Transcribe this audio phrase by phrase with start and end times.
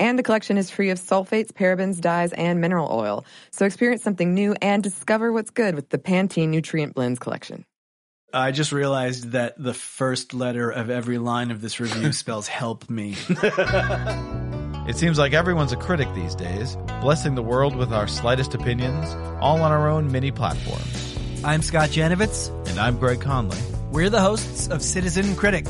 [0.00, 3.24] And the collection is free of sulfates, parabens, dyes, and mineral oil.
[3.52, 7.66] So experience something new and discover what's good with the Pantene Nutrient Blends collection.
[8.32, 12.90] I just realized that the first letter of every line of this review spells help
[12.90, 13.14] me.
[14.88, 19.14] It seems like everyone's a critic these days, blessing the world with our slightest opinions,
[19.40, 21.16] all on our own mini platforms.
[21.44, 22.48] I'm Scott Janovitz.
[22.68, 23.58] And I'm Greg Conley.
[23.90, 25.66] We're the hosts of Citizen Critic,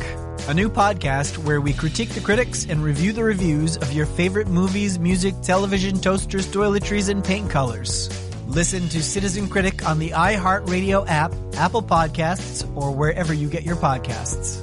[0.47, 4.47] a new podcast where we critique the critics and review the reviews of your favorite
[4.47, 8.11] movies, music, television, toasters, toiletries, and paint colors.
[8.47, 13.77] Listen to Citizen Critic on the iHeartRadio app, Apple Podcasts, or wherever you get your
[13.77, 14.61] podcasts.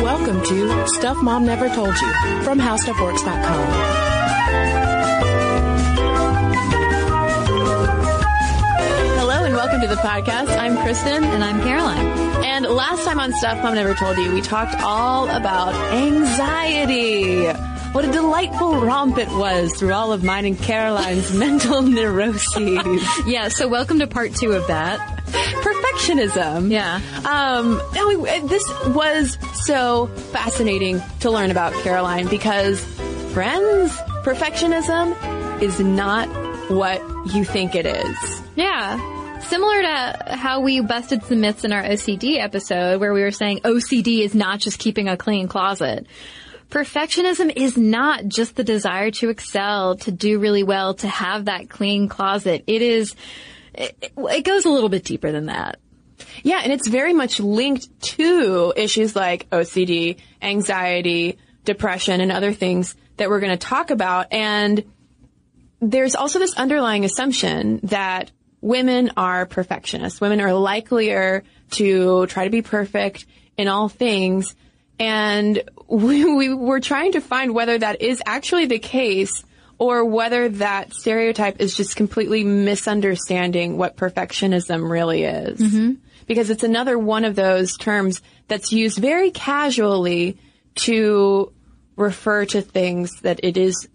[0.00, 4.23] Welcome to Stuff Mom Never Told You from HowStuffWorks.com.
[9.84, 10.48] to the podcast.
[10.56, 11.24] I'm Cristen.
[11.24, 12.06] And I'm Caroline.
[12.42, 17.48] And last time on Stuff Mom Never Told You, we talked all about anxiety.
[17.92, 22.46] What a delightful romp it was through all of mine and Caroline's mental neuroses.
[23.26, 25.00] Yeah, so welcome to part two of that.
[25.26, 26.70] Perfectionism.
[26.70, 27.00] Yeah.
[27.26, 32.82] Um, we, this was so fascinating to learn about Caroline because,
[33.34, 36.26] friends, perfectionism is not
[36.70, 37.02] what
[37.34, 38.42] you think it is.
[38.56, 39.13] Yeah.
[39.48, 43.60] Similar to how we busted some myths in our OCD episode where we were saying
[43.60, 46.06] OCD is not just keeping a clean closet.
[46.70, 51.68] Perfectionism is not just the desire to excel, to do really well, to have that
[51.68, 52.64] clean closet.
[52.66, 53.14] It is,
[53.74, 55.78] it, it goes a little bit deeper than that.
[56.42, 62.96] Yeah, and it's very much linked to issues like OCD, anxiety, depression, and other things
[63.18, 64.32] that we're going to talk about.
[64.32, 64.84] And
[65.80, 68.30] there's also this underlying assumption that
[68.64, 70.22] women are perfectionists.
[70.22, 73.26] Women are likelier to try to be perfect
[73.58, 74.56] in all things.
[74.98, 79.44] And we, we were trying to find whether that is actually the case
[79.76, 85.60] or whether that stereotype is just completely misunderstanding what perfectionism really is.
[85.60, 85.92] Mm-hmm.
[86.26, 90.38] Because it's another one of those terms that's used very casually
[90.76, 91.52] to
[91.96, 93.88] refer to things that it is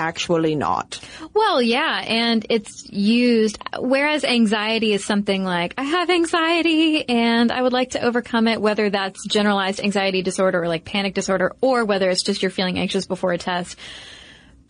[0.00, 0.98] actually not.
[1.34, 7.60] Well, yeah, and it's used, whereas anxiety is something like, I have anxiety and I
[7.60, 11.84] would like to overcome it, whether that's generalized anxiety disorder or like panic disorder, or
[11.84, 13.78] whether it's just you're feeling anxious before a test.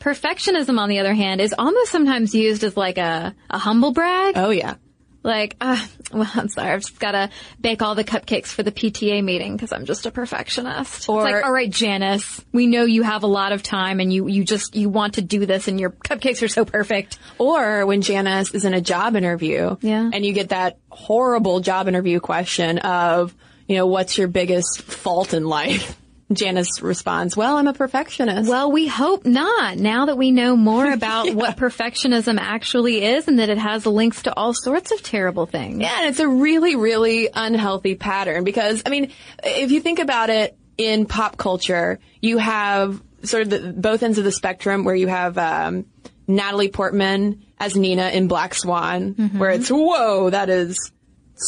[0.01, 4.35] Perfectionism, on the other hand, is almost sometimes used as like a, a humble brag.
[4.37, 4.75] Oh yeah.
[5.23, 7.29] Like, uh, well, I'm sorry, I've just gotta
[7.61, 11.09] bake all the cupcakes for the PTA meeting because I'm just a perfectionist.
[11.09, 14.13] Or- it's like, all right, Janice, we know you have a lot of time and
[14.13, 17.19] you, you just, you want to do this and your cupcakes are so perfect.
[17.39, 20.11] Or when Janice is in a job interview, Yeah.
[20.13, 23.35] and you get that horrible job interview question of,
[23.69, 25.97] you know, what's your biggest fault in life?
[26.33, 28.49] Janice responds, well, I'm a perfectionist.
[28.49, 29.77] Well, we hope not.
[29.77, 34.23] Now that we know more about what perfectionism actually is and that it has links
[34.23, 35.81] to all sorts of terrible things.
[35.81, 40.31] Yeah, and it's a really, really unhealthy pattern because, I mean, if you think about
[40.31, 44.95] it in pop culture, you have sort of the, both ends of the spectrum where
[44.95, 45.87] you have um,
[46.27, 50.93] Natalie Portman as Nina in Black Swan, where it's, whoa, that is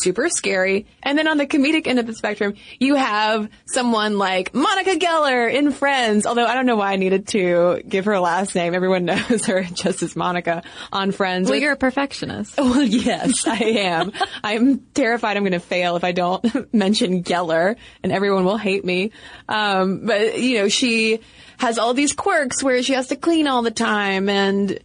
[0.00, 0.86] super scary.
[1.02, 5.52] And then on the comedic end of the spectrum, you have someone like Monica Geller
[5.52, 8.74] in Friends, although I don't know why I needed to give her last name.
[8.74, 11.46] Everyone knows her just as Monica on Friends.
[11.48, 12.56] Well, With- you're a perfectionist.
[12.58, 14.12] well, yes, I am.
[14.44, 18.84] I'm terrified I'm going to fail if I don't mention Geller, and everyone will hate
[18.84, 19.12] me.
[19.48, 21.20] Um, but you know, she
[21.58, 24.78] has all these quirks where she has to clean all the time, and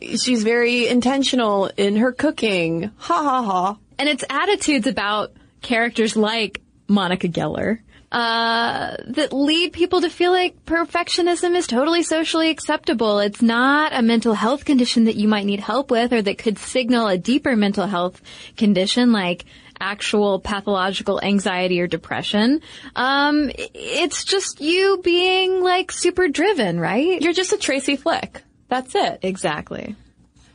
[0.00, 2.90] she's very intentional in her cooking.
[2.96, 3.76] Ha ha ha.
[3.98, 5.32] And it's attitudes about
[5.62, 7.80] characters like Monica Geller
[8.14, 13.18] uh, that lead people to feel like perfectionism is totally socially acceptable.
[13.18, 16.56] It's not a mental health condition that you might need help with or that could
[16.58, 18.22] signal a deeper mental health
[18.56, 19.44] condition like
[19.80, 22.60] actual pathological anxiety or depression.
[22.94, 27.20] Um, it's just you being like super driven, right?
[27.20, 28.44] You're just a Tracy Flick.
[28.68, 29.18] That's it.
[29.22, 29.96] Exactly.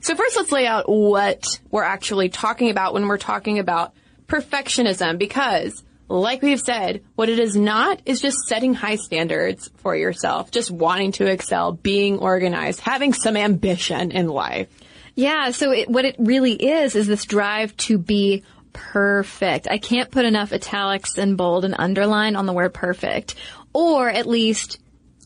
[0.01, 3.93] So first let's lay out what we're actually talking about when we're talking about
[4.27, 9.95] perfectionism because like we've said, what it is not is just setting high standards for
[9.95, 14.67] yourself, just wanting to excel, being organized, having some ambition in life.
[15.13, 18.43] Yeah, so it, what it really is is this drive to be
[18.73, 19.67] perfect.
[19.69, 23.35] I can't put enough italics and bold and underline on the word perfect.
[23.73, 24.79] Or at least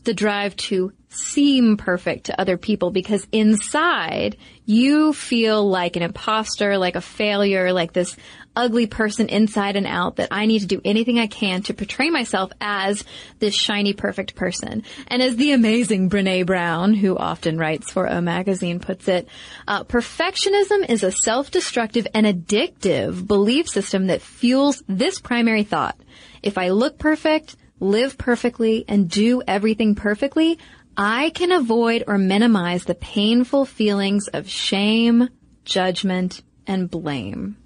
[0.04, 6.78] the drive to seem perfect to other people because inside you feel like an imposter,
[6.78, 8.16] like a failure, like this
[8.56, 12.08] ugly person inside and out that I need to do anything I can to portray
[12.10, 13.04] myself as
[13.40, 14.84] this shiny, perfect person.
[15.08, 19.28] And as the amazing Brene Brown, who often writes for O Magazine, puts it,
[19.66, 25.98] uh, perfectionism is a self-destructive and addictive belief system that fuels this primary thought.
[26.42, 30.58] If I look perfect, live perfectly, and do everything perfectly,
[30.96, 35.28] I can avoid or minimize the painful feelings of shame,
[35.64, 37.56] judgment, and blame.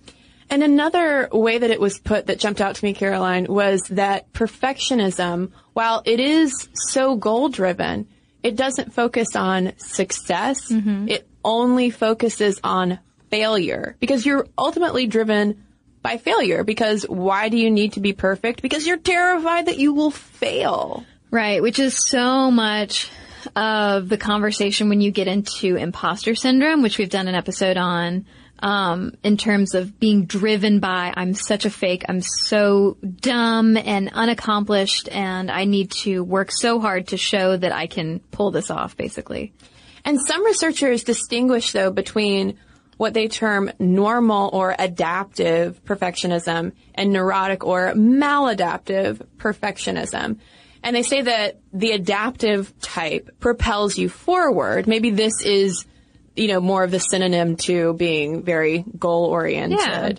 [0.50, 4.32] And another way that it was put that jumped out to me, Caroline, was that
[4.32, 8.08] perfectionism, while it is so goal driven,
[8.42, 10.70] it doesn't focus on success.
[10.70, 11.08] Mm-hmm.
[11.08, 12.98] It only focuses on
[13.30, 15.64] failure because you're ultimately driven
[16.00, 18.62] by failure because why do you need to be perfect?
[18.62, 21.04] Because you're terrified that you will fail.
[21.30, 23.10] Right, which is so much
[23.54, 28.24] of the conversation when you get into imposter syndrome, which we've done an episode on,
[28.60, 34.10] um, in terms of being driven by, I'm such a fake, I'm so dumb and
[34.12, 38.70] unaccomplished, and I need to work so hard to show that I can pull this
[38.70, 39.52] off, basically.
[40.04, 42.58] And some researchers distinguish though between
[42.96, 50.38] what they term normal or adaptive perfectionism and neurotic or maladaptive perfectionism.
[50.82, 54.86] And they say that the adaptive type propels you forward.
[54.86, 55.86] Maybe this is,
[56.36, 59.78] you know, more of the synonym to being very goal oriented.
[59.78, 60.12] Yeah.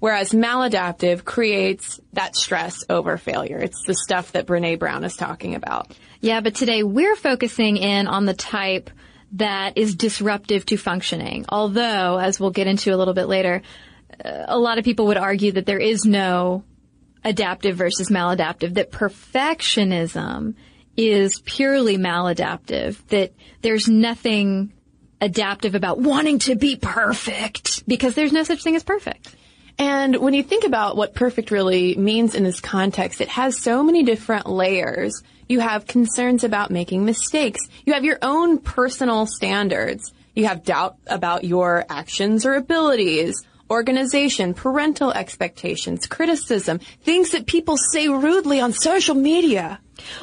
[0.00, 3.58] Whereas maladaptive creates that stress over failure.
[3.58, 5.92] It's the stuff that Brene Brown is talking about.
[6.20, 8.90] Yeah, but today we're focusing in on the type
[9.32, 11.46] that is disruptive to functioning.
[11.48, 13.62] Although, as we'll get into a little bit later,
[14.24, 16.64] uh, a lot of people would argue that there is no
[17.24, 20.54] adaptive versus maladaptive, that perfectionism
[20.96, 23.32] is purely maladaptive, that
[23.62, 24.72] there's nothing
[25.20, 29.34] adaptive about wanting to be perfect because there's no such thing as perfect.
[29.78, 33.84] And when you think about what perfect really means in this context, it has so
[33.84, 35.22] many different layers.
[35.48, 37.60] You have concerns about making mistakes.
[37.86, 40.12] You have your own personal standards.
[40.34, 47.76] You have doubt about your actions or abilities, organization, parental expectations, criticism, things that people
[47.76, 49.80] say rudely on social media.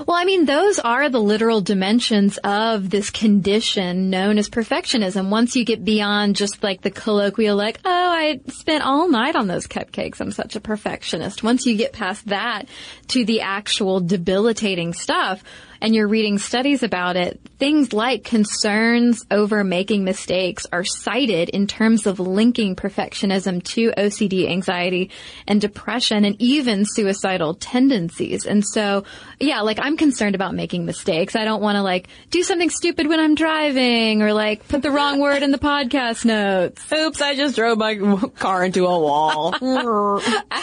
[0.08, 5.30] Well, I mean, those are the literal dimensions of this condition known as perfectionism.
[5.30, 9.48] Once you get beyond just like the colloquial, like, oh, I spent all night on
[9.48, 10.22] those cupcakes.
[10.22, 11.44] I'm such a perfectionist.
[11.44, 12.68] Once you get past that
[13.10, 15.44] to the actual debilitating stuff,
[15.82, 21.68] and you're reading studies about it, things like concerns over making mistakes are cited in
[21.68, 25.12] terms of linking perfectionism to OCD, anxiety,
[25.48, 28.46] and depression, and even suicidal tendencies.
[28.46, 29.04] And so,
[29.40, 31.36] yeah, like I'm concerned about making mistakes.
[31.36, 34.92] I don't want to like do something stupid when I'm driving or like put the
[34.92, 36.82] wrong word in the podcast notes.
[36.92, 37.96] Oops, I just drove my
[38.38, 39.56] car into a wall.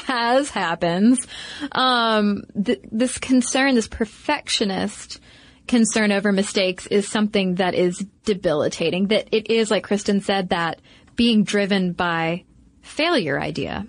[0.08, 1.26] as happens.
[1.72, 5.01] Um, th- this concern, this perfectionist
[5.66, 9.08] concern over mistakes is something that is debilitating.
[9.08, 10.80] That it is, like Cristen said, that
[11.16, 12.44] being driven by
[12.82, 13.86] failure idea.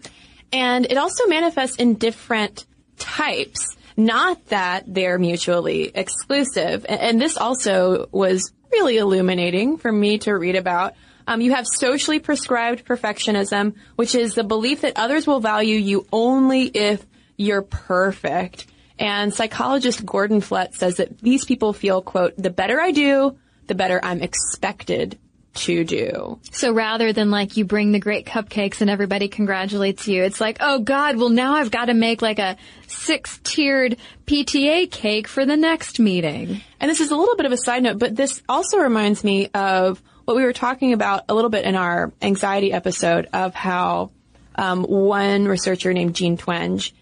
[0.51, 2.65] And it also manifests in different
[2.97, 6.85] types, not that they're mutually exclusive.
[6.87, 10.93] And this also was really illuminating for me to read about.
[11.25, 16.05] Um, you have socially prescribed perfectionism, which is the belief that others will value you
[16.11, 17.05] only if
[17.37, 18.67] you're perfect.
[18.99, 23.75] And psychologist Gordon Flett says that these people feel, quote, the better I do, the
[23.75, 25.17] better I'm expected
[25.55, 26.39] to do.
[26.51, 30.57] So rather than like you bring the great cupcakes and everybody congratulates you, it's like,
[30.59, 32.57] oh God, well now I've got to make like a
[32.87, 36.61] six tiered PTA cake for the next meeting.
[36.79, 39.49] And this is a little bit of a side note, but this also reminds me
[39.53, 44.11] of what we were talking about a little bit in our anxiety episode of how
[44.55, 46.93] um, one researcher named Jean Twenge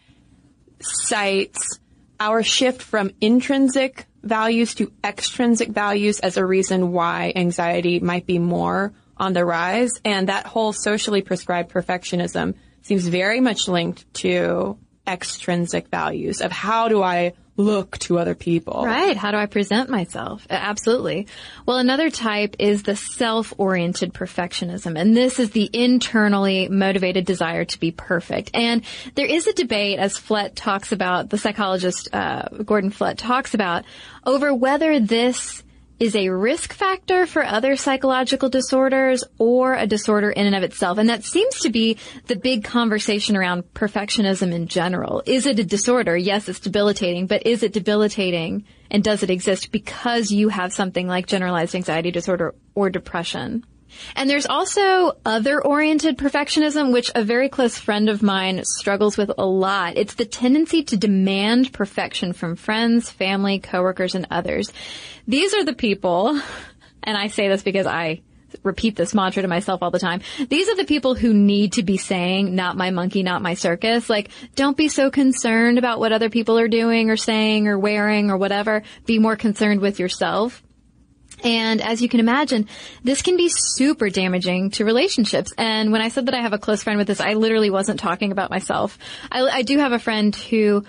[0.82, 1.80] cites
[2.22, 8.38] our shift from intrinsic values to extrinsic values as a reason why anxiety might be
[8.38, 10.00] more on the rise.
[10.06, 16.90] And that whole socially prescribed perfectionism seems very much linked to extrinsic values of how
[16.90, 18.84] do I look to other people.
[18.86, 19.16] Right.
[19.16, 20.46] How do I present myself?
[20.50, 21.28] Absolutely.
[21.66, 25.00] Well, another type is the self-oriented perfectionism.
[25.00, 28.52] And this is the internally motivated desire to be perfect.
[28.54, 28.84] And
[29.16, 33.86] there is a debate, as Flett talks about, the psychologist, uh, Gordon Flett talks about,
[34.26, 35.64] over whether this
[36.02, 40.98] is a risk factor for other psychological disorders or a disorder in and of itself.
[40.98, 45.22] And that seems to be the big conversation around perfectionism in general.
[45.28, 46.18] Is it a disorder?
[46.18, 51.08] Yes, it's debilitating, but is it debilitating and does it exist because you have something
[51.08, 53.64] like generalized anxiety disorder or depression?
[54.16, 59.32] And there's also other oriented perfectionism, which a very close friend of mine struggles with
[59.38, 59.98] a lot.
[59.98, 64.72] It's the tendency to demand perfection from friends, family, coworkers, and others.
[65.28, 66.40] These are the people,
[67.04, 68.22] and I say this because I
[68.64, 70.22] repeat this mantra to myself all the time.
[70.50, 74.10] These are the people who need to be saying, not my monkey, not my circus.
[74.10, 78.30] Like, don't be so concerned about what other people are doing or saying or wearing
[78.30, 78.84] or whatever.
[79.06, 80.62] Be more concerned with yourself.
[81.44, 82.68] And as you can imagine,
[83.04, 85.54] this can be super damaging to relationships.
[85.58, 88.00] And when I said that I have a close friend with this, I literally wasn't
[88.00, 88.98] talking about myself.
[89.32, 90.86] I, I do have a friend who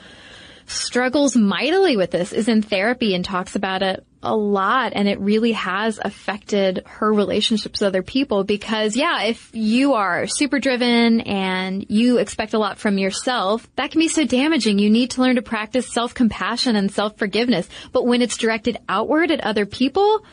[0.67, 5.19] struggles mightily with this, is in therapy and talks about it a lot and it
[5.19, 11.23] really has affected her relationships with other people because yeah, if you are super driven
[11.23, 14.79] and you expect a lot from yourself, that can be so damaging.
[14.79, 17.69] You need to learn to practice self-compassion and self-forgiveness.
[17.91, 20.25] But when it's directed outward at other people,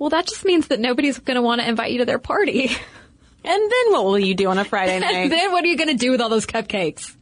[0.00, 2.70] well, that just means that nobody's going to want to invite you to their party.
[3.42, 5.14] And then what will you do on a Friday night?
[5.14, 7.16] and then what are you going to do with all those cupcakes?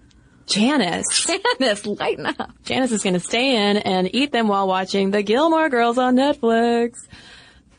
[0.47, 1.27] Janice.
[1.27, 2.51] Janice, lighten up.
[2.65, 6.17] Janice is going to stay in and eat them while watching the Gilmore Girls on
[6.17, 6.95] Netflix.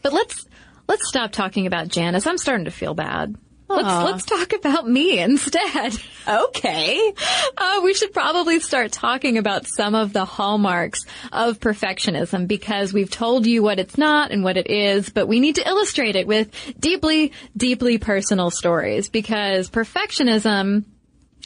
[0.01, 0.45] But let's
[0.87, 2.27] let's stop talking about Janice.
[2.27, 3.35] I'm starting to feel bad.
[3.69, 5.97] Let's let's talk about me instead.
[6.27, 7.13] Okay.
[7.57, 13.09] Uh, we should probably start talking about some of the hallmarks of perfectionism because we've
[13.09, 16.27] told you what it's not and what it is, but we need to illustrate it
[16.27, 20.83] with deeply, deeply personal stories because perfectionism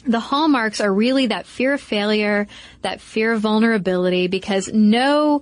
[0.06, 2.46] the hallmarks are really that fear of failure,
[2.82, 5.40] that fear of vulnerability, because no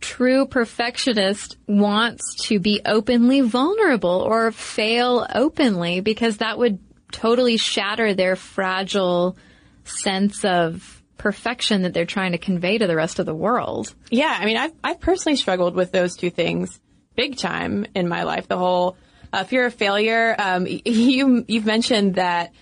[0.00, 6.78] true perfectionist wants to be openly vulnerable or fail openly because that would
[7.12, 9.36] totally shatter their fragile
[9.84, 13.94] sense of perfection that they're trying to convey to the rest of the world.
[14.10, 16.78] Yeah, I mean, I've, I've personally struggled with those two things
[17.14, 18.46] big time in my life.
[18.46, 18.96] The whole
[19.32, 20.34] uh, fear of failure.
[20.38, 22.52] Um, you you've mentioned that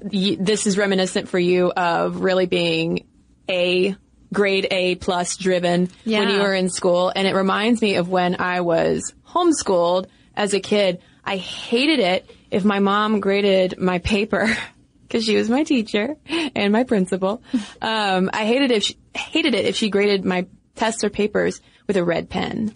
[0.00, 3.06] y- this is reminiscent for you of really being
[3.48, 3.96] a
[4.32, 8.40] grade A plus driven when you were in school, and it reminds me of when
[8.40, 10.06] I was homeschooled
[10.36, 11.00] as a kid.
[11.24, 14.48] I hated it if my mom graded my paper.
[15.02, 16.16] Because she was my teacher
[16.54, 17.42] and my principal.
[17.80, 20.44] Um, I hated if she, hated it if she graded my
[20.76, 22.72] tests or papers with a red pen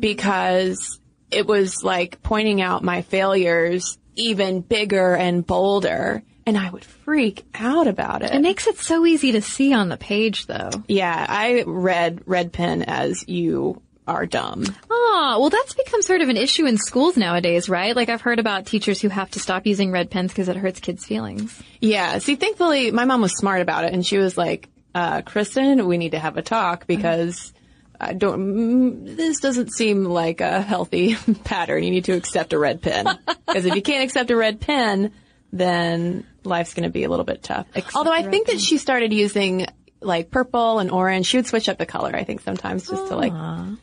[0.00, 0.98] because
[1.30, 7.44] it was like pointing out my failures even bigger and bolder, and I would freak
[7.54, 8.32] out about it.
[8.32, 10.70] It makes it so easy to see on the page though.
[10.88, 14.64] yeah, I read red pen as you are dumb.
[14.90, 17.96] Oh, well that's become sort of an issue in schools nowadays, right?
[17.96, 20.80] Like I've heard about teachers who have to stop using red pens because it hurts
[20.80, 21.58] kids' feelings.
[21.80, 22.18] Yeah.
[22.18, 25.96] See, thankfully, my mom was smart about it, and she was like, uh, "Cristen, we
[25.96, 27.54] need to have a talk because
[27.98, 28.38] I don't.
[28.40, 31.82] mm, This doesn't seem like a healthy pattern.
[31.82, 33.06] You need to accept a red pen
[33.46, 35.12] because if you can't accept a red pen,
[35.52, 37.66] then life's going to be a little bit tough.
[37.94, 39.66] Although I think that she started using
[40.04, 41.26] like purple and orange.
[41.26, 42.14] She would switch up the color.
[42.14, 43.76] I think sometimes just to like, I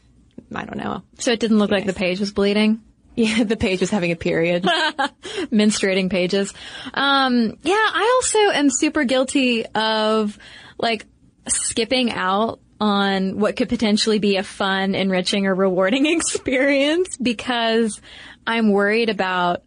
[0.51, 1.03] don't know.
[1.19, 2.81] So it didn't look like the page was bleeding.
[3.15, 4.63] Yeah, the page was having a period.
[5.51, 6.53] menstruating pages.
[6.93, 10.37] Um, yeah, I also am super guilty of
[10.77, 11.05] like
[11.47, 18.01] skipping out on what could potentially be a fun, enriching, or rewarding experience because
[18.47, 19.63] I'm worried about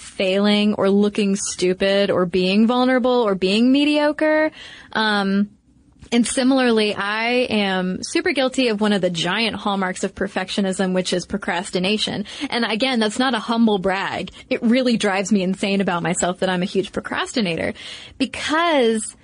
[0.00, 4.50] failing or looking stupid or being vulnerable or being mediocre.
[4.92, 5.50] Um,
[6.12, 11.12] and similarly, I am super guilty of one of the giant hallmarks of perfectionism, which
[11.12, 12.24] is procrastination.
[12.48, 14.32] And again, that's not a humble brag.
[14.48, 17.74] It really drives me insane about myself that I'm a huge procrastinator
[18.18, 19.16] because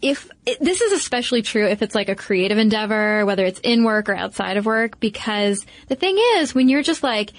[0.00, 3.84] if it, this is especially true if it's like a creative endeavor, whether it's in
[3.84, 7.32] work or outside of work, because the thing is, when you're just like,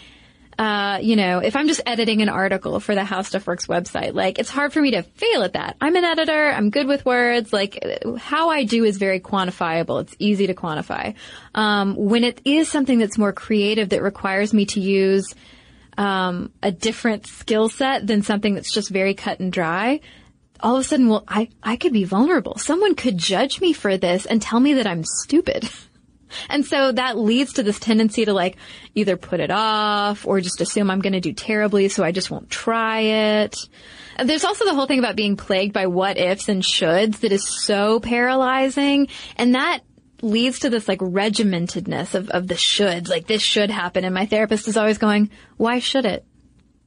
[0.57, 4.13] uh, you know, if I'm just editing an article for the How Stuff Works website,
[4.13, 5.77] like it's hard for me to fail at that.
[5.81, 6.49] I'm an editor.
[6.49, 7.51] I'm good with words.
[7.51, 7.83] Like
[8.17, 10.01] how I do is very quantifiable.
[10.01, 11.15] It's easy to quantify.
[11.55, 15.33] Um, when it is something that's more creative that requires me to use
[15.97, 20.01] um, a different skill set than something that's just very cut and dry,
[20.59, 22.57] all of a sudden, well, I, I could be vulnerable.
[22.57, 25.69] Someone could judge me for this and tell me that I'm stupid.
[26.49, 28.57] And so that leads to this tendency to like
[28.95, 32.31] either put it off or just assume I'm going to do terribly, so I just
[32.31, 33.57] won't try it.
[34.23, 37.47] There's also the whole thing about being plagued by what ifs and shoulds that is
[37.65, 39.07] so paralyzing.
[39.35, 39.81] And that
[40.21, 43.09] leads to this like regimentedness of, of the shoulds.
[43.09, 44.05] Like this should happen.
[44.05, 46.25] And my therapist is always going, why should it?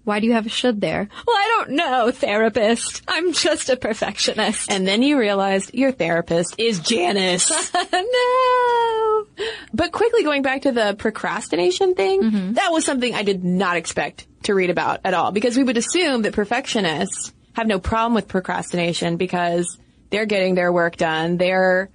[0.06, 1.08] Why do you have a should there?
[1.26, 3.02] Well, I don't know, therapist.
[3.08, 4.70] I'm just a perfectionist.
[4.70, 7.50] And then you realized your therapist is Janice.
[7.92, 9.26] no.
[9.75, 12.52] But quickly going back to the procrastination thing, mm-hmm.
[12.52, 15.76] that was something I did not expect to read about at all because we would
[15.76, 19.76] assume that perfectionists have no problem with procrastination because
[20.10, 21.36] they're getting their work done.
[21.36, 21.90] They're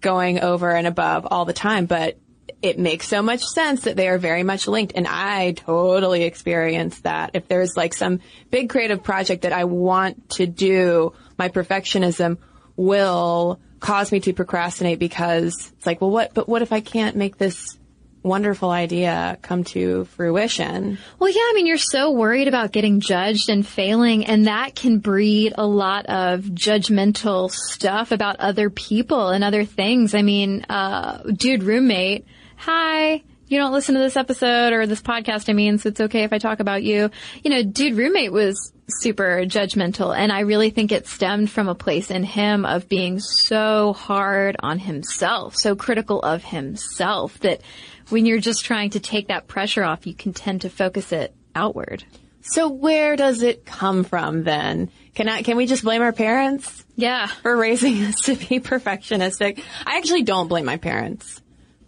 [0.00, 2.18] going over and above all the time, but
[2.64, 4.94] it makes so much sense that they are very much linked.
[4.96, 7.32] And I totally experience that.
[7.34, 12.38] If there's like some big creative project that I want to do, my perfectionism
[12.74, 17.16] will cause me to procrastinate because it's like, well, what, but what if I can't
[17.16, 17.78] make this
[18.22, 20.96] wonderful idea come to fruition?
[21.18, 25.00] Well, yeah, I mean, you're so worried about getting judged and failing, and that can
[25.00, 30.14] breed a lot of judgmental stuff about other people and other things.
[30.14, 32.26] I mean, uh, dude roommate,
[32.64, 33.22] hi.
[33.46, 36.32] You don't listen to this episode or this podcast, I mean, so it's okay if
[36.32, 37.10] I talk about you.
[37.42, 41.74] You know, dude roommate was super judgmental and I really think it stemmed from a
[41.74, 47.60] place in him of being so hard on himself, so critical of himself that
[48.08, 51.34] when you're just trying to take that pressure off, you can tend to focus it
[51.54, 52.02] outward.
[52.40, 54.90] So where does it come from then?
[55.14, 57.26] Can I, can we just blame our parents Yeah.
[57.26, 59.62] for raising us to be perfectionistic?
[59.86, 61.42] I actually don't blame my parents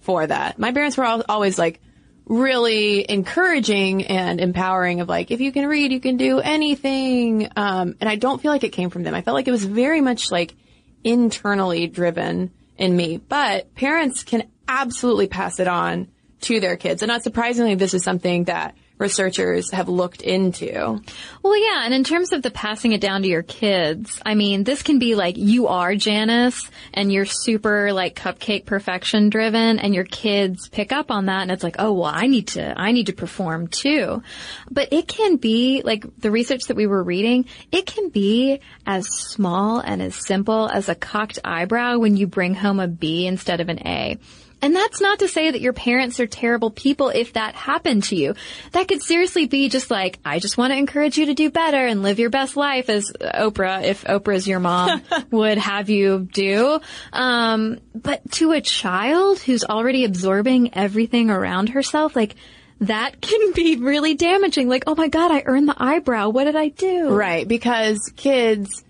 [0.06, 0.58] for that.
[0.58, 1.80] My parents were al- always like
[2.26, 7.48] really encouraging and empowering of like, if you can read, you can do anything.
[7.56, 9.14] Um, and I don't feel like it came from them.
[9.14, 10.54] I felt like it was very much like
[11.02, 16.08] internally driven in me, but parents can absolutely pass it on
[16.42, 17.02] to their kids.
[17.02, 21.00] And not surprisingly, this is something that researchers have looked into.
[21.42, 24.64] Well, yeah, and in terms of the passing it down to your kids, I mean,
[24.64, 29.94] this can be like you are Janice and you're super like cupcake perfection driven and
[29.94, 32.92] your kids pick up on that and it's like, "Oh, well, I need to I
[32.92, 34.22] need to perform too."
[34.70, 39.06] But it can be like the research that we were reading, it can be as
[39.08, 43.60] small and as simple as a cocked eyebrow when you bring home a B instead
[43.60, 44.18] of an A.
[44.66, 48.16] And that's not to say that your parents are terrible people if that happened to
[48.16, 48.34] you.
[48.72, 51.86] That could seriously be just like, I just want to encourage you to do better
[51.86, 56.80] and live your best life as Oprah, if Oprah's your mom, would have you do.
[57.12, 62.34] Um, but to a child who's already absorbing everything around herself, like,
[62.80, 64.68] that can be really damaging.
[64.68, 66.30] Like, oh my God, I earned the eyebrow.
[66.30, 67.10] What did I do?
[67.10, 68.82] Right, because kids,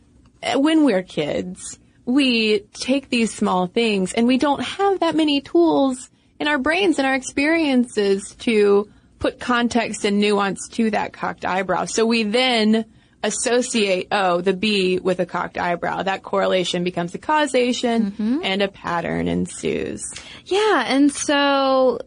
[0.55, 6.09] when we're kids, we take these small things and we don't have that many tools
[6.41, 8.89] in our brains and our experiences to
[9.19, 11.85] put context and nuance to that cocked eyebrow.
[11.87, 12.85] So we then
[13.23, 16.03] associate, oh, the B with a cocked eyebrow.
[16.03, 18.41] That correlation becomes a causation mm-hmm.
[18.43, 20.03] and a pattern ensues.
[20.45, 21.99] Yeah, and so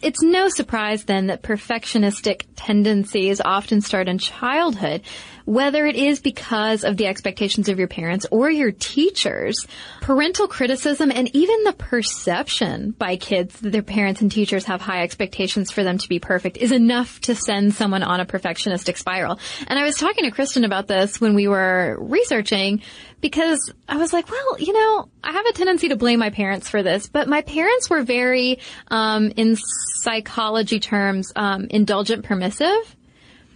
[0.00, 5.02] it's no surprise then that perfectionistic tendencies often start in childhood,
[5.44, 9.66] whether it is because of the expectations of your parents or your teachers.
[10.00, 15.02] Parental criticism and even the perception by kids that their parents and teachers have high
[15.02, 19.38] expectations for them to be perfect is enough to send someone on a perfectionistic spiral.
[19.66, 22.82] And I was talking to Cristen about this when we were researching
[23.20, 26.68] because I was like, well, you know, I have a tendency to blame my parents
[26.68, 32.96] for this, but my parents were very, um, in psychology terms, um, indulgent permissive.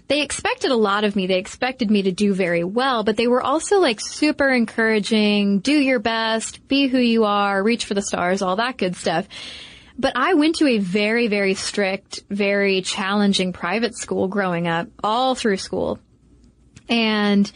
[0.09, 1.27] They expected a lot of me.
[1.27, 5.73] They expected me to do very well, but they were also like super encouraging, do
[5.73, 9.29] your best, be who you are, reach for the stars, all that good stuff.
[9.99, 15.35] But I went to a very, very strict, very challenging private school growing up, all
[15.35, 15.99] through school.
[16.89, 17.51] And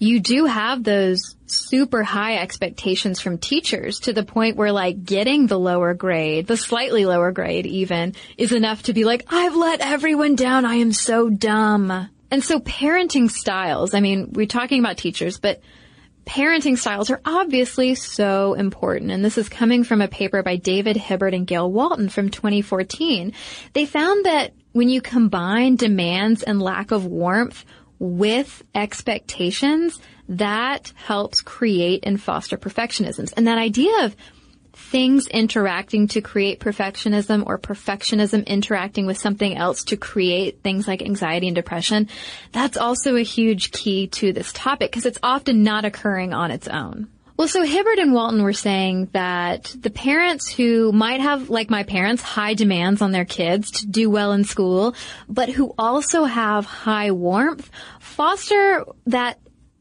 [0.00, 5.46] you do have those super high expectations from teachers to the point where like getting
[5.46, 9.80] the lower grade, the slightly lower grade even, is enough to be like, I've let
[9.80, 10.64] everyone down.
[10.64, 12.08] I am so dumb.
[12.30, 15.60] And so parenting styles, I mean, we're talking about teachers, but
[16.24, 19.10] parenting styles are obviously so important.
[19.10, 23.34] And this is coming from a paper by David Hibbard and Gail Walton from 2014.
[23.74, 27.66] They found that when you combine demands and lack of warmth
[28.00, 33.32] with expectations, that helps create and foster perfectionisms.
[33.36, 34.16] And that idea of
[34.72, 41.02] things interacting to create perfectionism or perfectionism interacting with something else to create things like
[41.02, 42.08] anxiety and depression,
[42.52, 46.66] that's also a huge key to this topic because it's often not occurring on its
[46.66, 47.08] own.
[47.40, 51.84] Well, so Hibbard and Walton were saying that the parents who might have, like my
[51.84, 54.94] parents, high demands on their kids to do well in school,
[55.26, 59.38] but who also have high warmth, foster that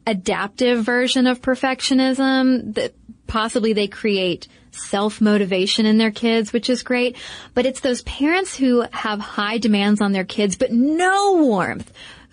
[0.08, 2.94] adaptive version of perfectionism that
[3.28, 7.18] possibly they create self-motivation in their kids, which is great.
[7.56, 11.92] But it's those parents who have high demands on their kids, but no warmth,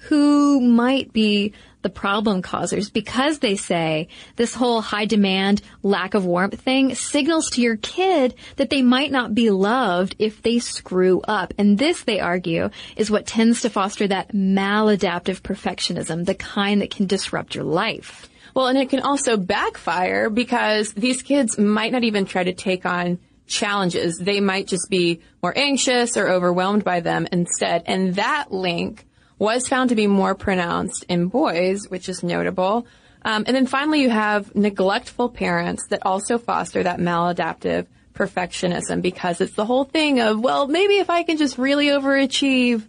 [0.09, 1.53] who might be
[1.87, 7.49] the problem causers because they say this whole high demand, lack of warmth thing signals
[7.51, 11.55] to your kid that they might not be loved if they screw up.
[11.59, 16.91] And this, they argue, is what tends to foster that maladaptive perfectionism, the kind that
[16.91, 18.29] can disrupt your life.
[18.53, 22.85] Well, and it can also backfire because these kids might not even try to take
[22.85, 24.19] on challenges.
[24.19, 27.85] They might just be more anxious or overwhelmed by them instead.
[27.87, 29.07] And that link
[29.39, 32.87] was found to be more pronounced in boys, which is notable.
[33.23, 39.41] Um, and then finally, you have neglectful parents that also foster that maladaptive perfectionism because
[39.41, 42.87] it's the whole thing of, well, maybe if I can just really overachieve,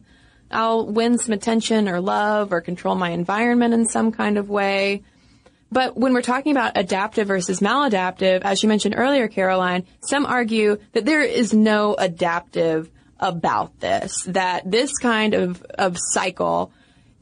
[0.49, 5.03] I'll win some attention or love or control my environment in some kind of way.
[5.69, 10.77] But when we're talking about adaptive versus maladaptive, as you mentioned earlier, Caroline, some argue
[10.93, 16.71] that there is no adaptive about this, that this kind of, of cycle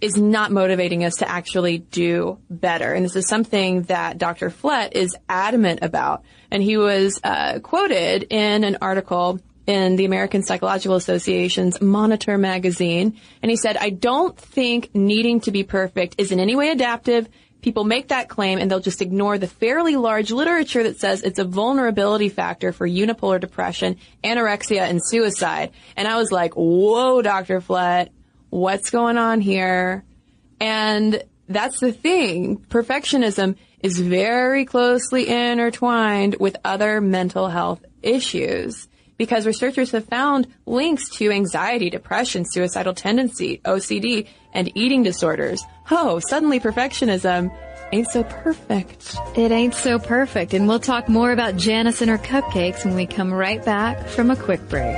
[0.02, 2.94] is not motivating us to actually do better.
[2.94, 4.50] And this is something that Dr.
[4.50, 6.24] Flett is adamant about.
[6.52, 13.20] And he was uh, quoted in an article in the American Psychological Association's Monitor magazine.
[13.42, 17.28] And he said, I don't think needing to be perfect is in any way adaptive
[17.66, 21.40] people make that claim and they'll just ignore the fairly large literature that says it's
[21.40, 25.72] a vulnerability factor for unipolar depression, anorexia, and suicide.
[25.98, 27.62] And I was like, whoa, Dr.
[27.62, 28.12] Flett,
[28.52, 30.04] what's going on here?
[30.60, 32.60] And that's the thing.
[32.60, 41.10] Perfectionism is very closely intertwined with other mental health issues because researchers have found links
[41.18, 45.64] to anxiety, depression, suicidal tendency, OCD, and eating disorders.
[45.92, 47.56] Oh, suddenly perfectionism
[47.92, 49.16] ain't so perfect.
[49.36, 50.54] It ain't so perfect.
[50.54, 54.32] And we'll talk more about Janice and her cupcakes when we come right back from
[54.32, 54.96] a quick break.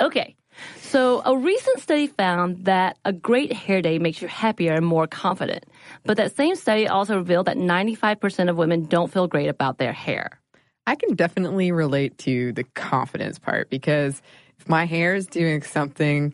[0.00, 0.36] Okay.
[0.80, 5.06] So, a recent study found that a great hair day makes you happier and more
[5.06, 5.64] confident.
[6.08, 9.92] But that same study also revealed that 95% of women don't feel great about their
[9.92, 10.40] hair.
[10.86, 14.22] I can definitely relate to the confidence part because
[14.58, 16.32] if my hair is doing something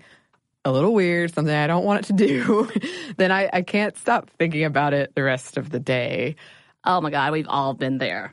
[0.65, 2.71] a little weird, something I don't want it to do,
[3.17, 6.37] then I, I can't stop thinking about it the rest of the day.
[6.85, 8.33] Oh my God, we've all been there.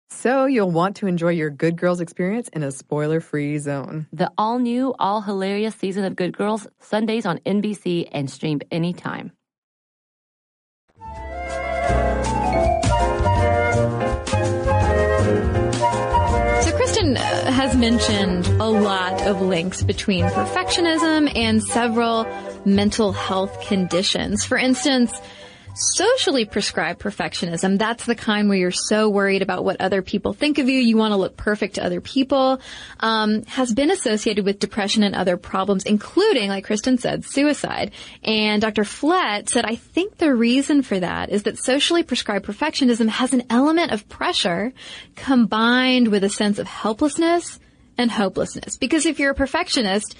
[0.13, 4.07] So you'll want to enjoy your Good Girls experience in a spoiler-free zone.
[4.13, 9.31] The all-new, all-hilarious season of Good Girls, Sundays on NBC and streamed anytime.
[16.61, 22.27] So Cristen uh, has mentioned a lot of links between perfectionism and several
[22.65, 24.45] mental health conditions.
[24.45, 25.11] For instance,
[25.73, 30.57] Socially prescribed perfectionism, that's the kind where you're so worried about what other people think
[30.57, 32.59] of you, you want to look perfect to other people,
[32.99, 37.91] um, has been associated with depression and other problems, including, like Cristen said, suicide.
[38.23, 38.83] And Dr.
[38.83, 43.43] Flett said, I think the reason for that is that socially prescribed perfectionism has an
[43.49, 44.73] element of pressure
[45.15, 47.59] combined with a sense of helplessness
[47.97, 48.77] and hopelessness.
[48.77, 50.15] Because if you're a perfectionist,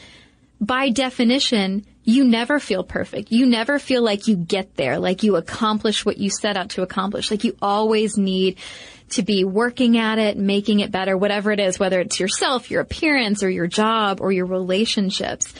[0.62, 3.32] by definition, you never feel perfect.
[3.32, 6.82] You never feel like you get there, like you accomplish what you set out to
[6.82, 7.30] accomplish.
[7.30, 8.58] Like you always need
[9.10, 12.82] to be working at it, making it better, whatever it is, whether it's yourself, your
[12.82, 15.54] appearance, or your job, or your relationships.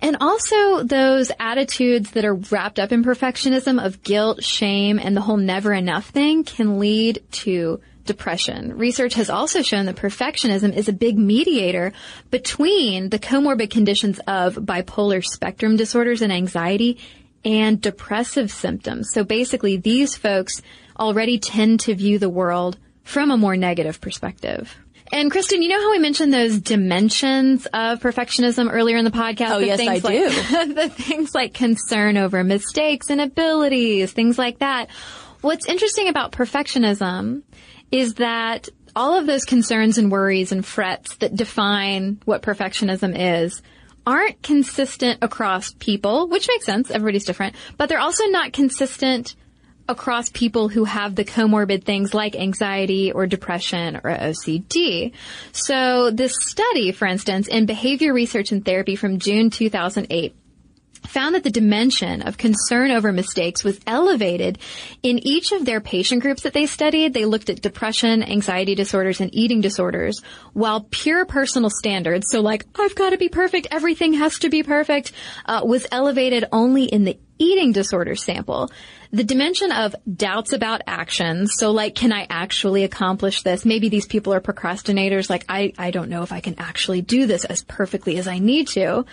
[0.00, 5.20] And also those attitudes that are wrapped up in perfectionism of guilt, shame, and the
[5.20, 8.76] whole never enough thing can lead to depression.
[8.76, 11.92] Research has also shown that perfectionism is a big mediator
[12.30, 16.98] between the comorbid conditions of bipolar spectrum disorders and anxiety
[17.44, 19.08] and depressive symptoms.
[19.12, 20.62] So basically these folks
[20.98, 24.74] already tend to view the world from a more negative perspective.
[25.12, 29.50] And Cristen, you know how we mentioned those dimensions of perfectionism earlier in the podcast?
[29.50, 30.02] Oh, The yes, I like,
[30.74, 34.88] the things like concern over mistakes and abilities, things like that.
[35.42, 37.42] What's interesting about perfectionism
[37.90, 43.62] is that all of those concerns and worries and frets that define what perfectionism is
[44.06, 46.90] aren't consistent across people, which makes sense.
[46.90, 49.34] Everybody's different, but they're also not consistent
[49.88, 55.12] across people who have the comorbid things like anxiety or depression or OCD.
[55.52, 60.34] So this study, for instance, in behavior research and therapy from June 2008
[61.08, 64.58] found that the dimension of concern over mistakes was elevated
[65.02, 67.14] in each of their patient groups that they studied.
[67.14, 70.20] They looked at depression, anxiety disorders, and eating disorders,
[70.52, 74.62] while pure personal standards, so like, I've got to be perfect, everything has to be
[74.62, 75.12] perfect,
[75.46, 78.70] uh, was elevated only in the eating disorder sample.
[79.12, 83.64] The dimension of doubts about actions, so like, can I actually accomplish this?
[83.64, 87.26] Maybe these people are procrastinators, like, I, I don't know if I can actually do
[87.26, 89.04] this as perfectly as I need to.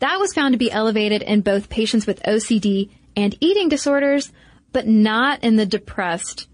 [0.00, 4.32] That was found to be elevated in both patients with OCD and eating disorders,
[4.72, 6.46] but not in the depressed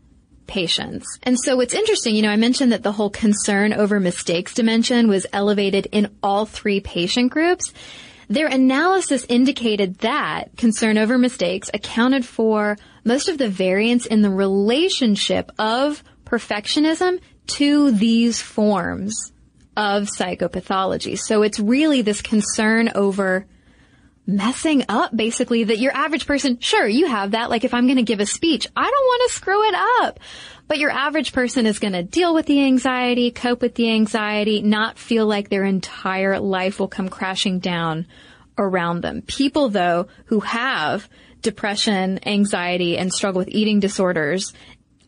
[0.46, 1.18] patients.
[1.22, 5.08] And so what's interesting, you know, I mentioned that the whole concern over mistakes dimension
[5.08, 7.72] was elevated in all three patient groups.
[8.28, 14.30] Their analysis indicated that concern over mistakes accounted for most of the variance in the
[14.30, 19.33] relationship of perfectionism to these forms
[19.76, 21.18] of psychopathology.
[21.18, 23.46] So it's really this concern over
[24.26, 27.50] messing up basically that your average person, sure, you have that.
[27.50, 30.20] Like if I'm going to give a speech, I don't want to screw it up.
[30.66, 34.62] But your average person is going to deal with the anxiety, cope with the anxiety,
[34.62, 38.06] not feel like their entire life will come crashing down
[38.56, 39.22] around them.
[39.22, 41.08] People though who have
[41.42, 44.54] depression, anxiety, and struggle with eating disorders,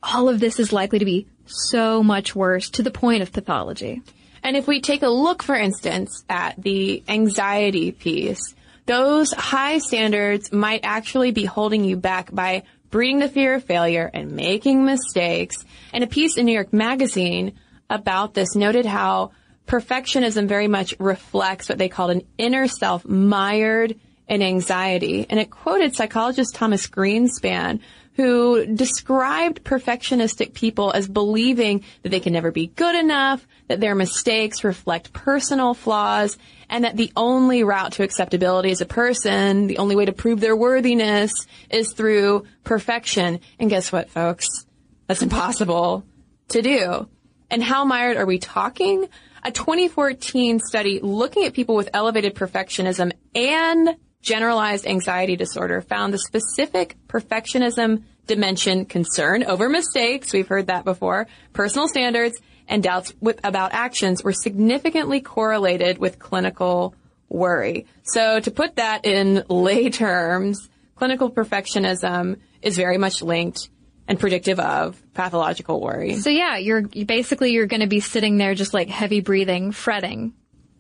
[0.03, 4.03] all of this is likely to be so much worse to the point of pathology.
[4.47, 8.55] And if we take a look, for instance, at the anxiety piece,
[8.87, 14.09] those high standards might actually be holding you back by breeding the fear of failure
[14.15, 15.65] and making mistakes.
[15.93, 17.55] And a piece in New York Magazine
[17.91, 19.33] about this noted how
[19.67, 25.27] perfectionism very much reflects what they called an inner self mired in anxiety.
[25.29, 27.81] And it quoted psychologist Thomas Greenspon,
[28.17, 33.95] who described perfectionistic people as believing that they can never be good enough, that their
[33.95, 36.39] mistakes reflect personal flaws,
[36.71, 40.41] and that the only route to acceptability as a person, the only way to prove
[40.41, 41.31] their worthiness
[41.71, 43.39] is through perfection.
[43.59, 44.67] And guess what, folks?
[45.07, 46.05] That's impossible
[46.49, 47.09] to do.
[47.51, 49.09] And how mired are we talking?
[49.45, 53.97] A 2014 study looking at people with elevated perfectionism and
[54.27, 61.29] generalized anxiety disorder found the specific perfectionism dimension concern over mistakes, we've heard that before,
[61.53, 62.37] personal standards,
[62.67, 66.93] and doubts with, about actions were significantly correlated with clinical
[67.29, 67.87] worry.
[68.03, 73.71] So to put that in lay terms, clinical perfectionism is very much linked
[74.09, 76.17] and predictive of pathological worry.
[76.17, 80.35] So yeah, you're basically you're going to be sitting there just like heavy breathing, fretting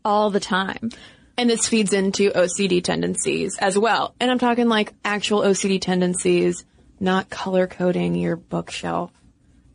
[0.05, 0.91] all the time.
[1.39, 4.15] And this feeds into OCD tendencies as well.
[4.21, 6.65] And I'm talking like actual OCD tendencies,
[6.99, 9.13] not color coding your bookshelf.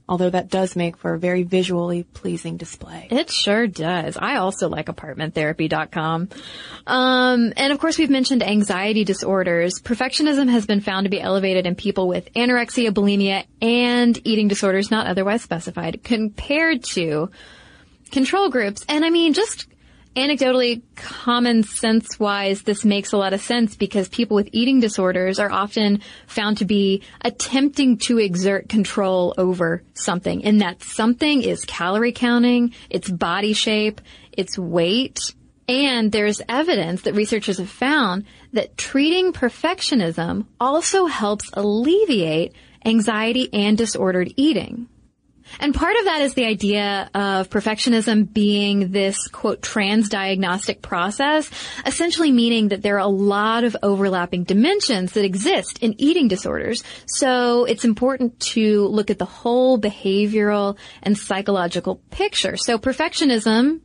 [0.09, 3.07] Although that does make for a very visually pleasing display.
[3.09, 4.17] It sure does.
[4.17, 6.27] I also like apartmenttherapy.com.
[6.85, 9.79] Um, and of course, we've mentioned anxiety disorders.
[9.79, 14.91] Perfectionism has been found to be elevated in people with anorexia, bulimia, and eating disorders
[14.91, 17.31] not otherwise specified compared to
[18.11, 18.83] control groups.
[18.89, 19.67] And I mean, just
[20.15, 25.39] anecdotally, common sense wise, this makes a lot of sense because people with eating disorders
[25.39, 30.43] are often found to be attempting to exert control over something.
[30.45, 35.33] And that something is calorie counting, it's body shape, it's weight.
[35.67, 43.77] And there's evidence that researchers have found that treating perfectionism also helps alleviate anxiety and
[43.77, 44.89] disordered eating.
[45.59, 51.49] And part of that is the idea of perfectionism being this quote transdiagnostic process,
[51.85, 56.83] essentially meaning that there are a lot of overlapping dimensions that exist in eating disorders.
[57.07, 62.57] So it's important to look at the whole behavioral and psychological picture.
[62.57, 63.81] So perfectionism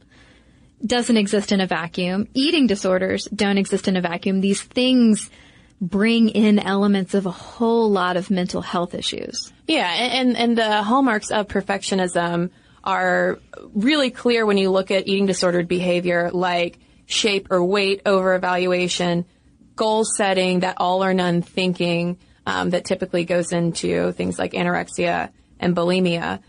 [0.85, 2.29] doesn't exist in a vacuum.
[2.35, 4.41] Eating disorders don't exist in a vacuum.
[4.41, 5.31] These things
[5.81, 9.53] bring in elements of a whole lot of mental health issues.
[9.67, 12.51] Yeah, and, and the hallmarks of perfectionism
[12.83, 13.39] are
[13.75, 19.27] really clear when you look at eating disordered behavior like shape or weight over evaluation,
[19.75, 25.31] goal setting, that all or none thinking um, that typically goes into things like anorexia
[25.59, 26.41] and bulimia.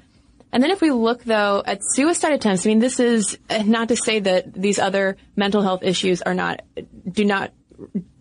[0.52, 3.98] And then if we look though at suicide attempts, I mean, this is not to
[3.98, 6.62] say that these other mental health issues are not,
[7.12, 7.52] do not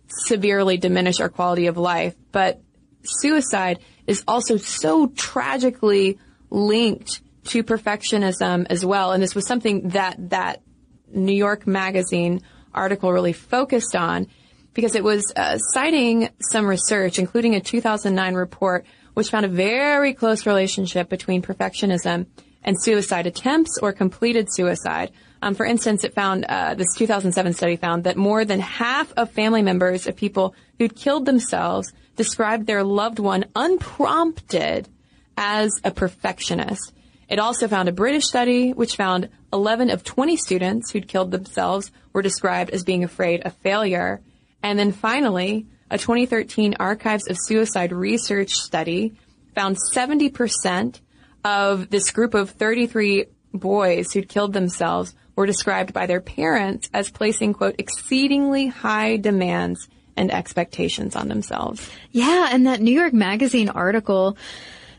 [0.09, 2.61] severely diminish our quality of life, but
[3.03, 6.19] suicide is also so tragically
[6.51, 9.13] linked to perfectionism as well.
[9.13, 10.63] And this was something that that
[11.09, 12.43] New York Magazine
[12.75, 14.27] article really focused on
[14.75, 20.13] because it was uh, citing some research, including a 2009 report, which found a very
[20.13, 22.27] close relationship between perfectionism
[22.63, 25.13] and suicide attempts or completed suicide.
[25.43, 29.31] Um, for instance, it found uh, this 2007 study found that more than half of
[29.31, 34.89] family members of people who'd killed themselves described their loved one unprompted
[35.37, 36.93] as a perfectionist.
[37.29, 41.91] It also found a British study which found 11 of 20 students who'd killed themselves
[42.13, 44.21] were described as being afraid of failure.
[44.63, 49.15] And then finally, a 2013 Archives of Suicide research study
[49.55, 51.01] found 70%
[51.45, 57.11] of this group of 33 boys who'd killed themselves were described by their parents as
[57.11, 61.89] placing, quote, exceedingly high demands and expectations on themselves.
[62.11, 64.37] Yeah, and that New York Magazine article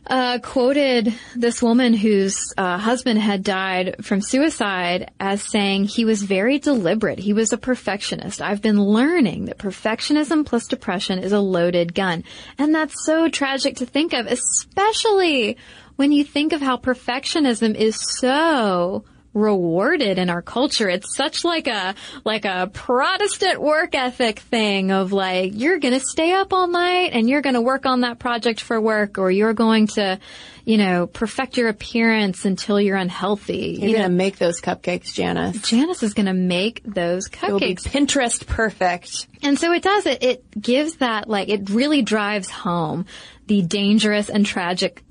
[0.10, 6.24] uh, quoted this woman whose uh, husband had died from suicide as saying he was
[6.24, 7.20] very deliberate.
[7.20, 8.42] He was a perfectionist.
[8.42, 12.24] I've been learning that perfectionism plus depression is a loaded gun.
[12.58, 15.58] And that's so tragic to think of, especially
[15.98, 20.90] when you think of how perfectionism is so rewarded in our culture.
[20.90, 26.34] It's such like a, like a Protestant work ethic thing of like, you're gonna stay
[26.34, 29.88] up all night and you're gonna work on that project for work or you're going
[29.88, 30.20] to,
[30.66, 33.78] you know, perfect your appearance until you're unhealthy.
[33.80, 35.62] You're you gonna make those cupcakes, Janice.
[35.62, 37.84] Janice is gonna make those cupcakes.
[37.84, 39.28] Pinterest perfect.
[39.44, 40.24] And so it does it.
[40.24, 43.06] It gives that like it really drives home
[43.46, 45.04] the dangerous and tragic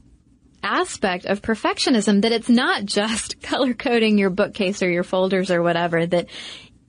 [0.62, 5.62] aspect of perfectionism that it's not just color coding your bookcase or your folders or
[5.62, 6.28] whatever that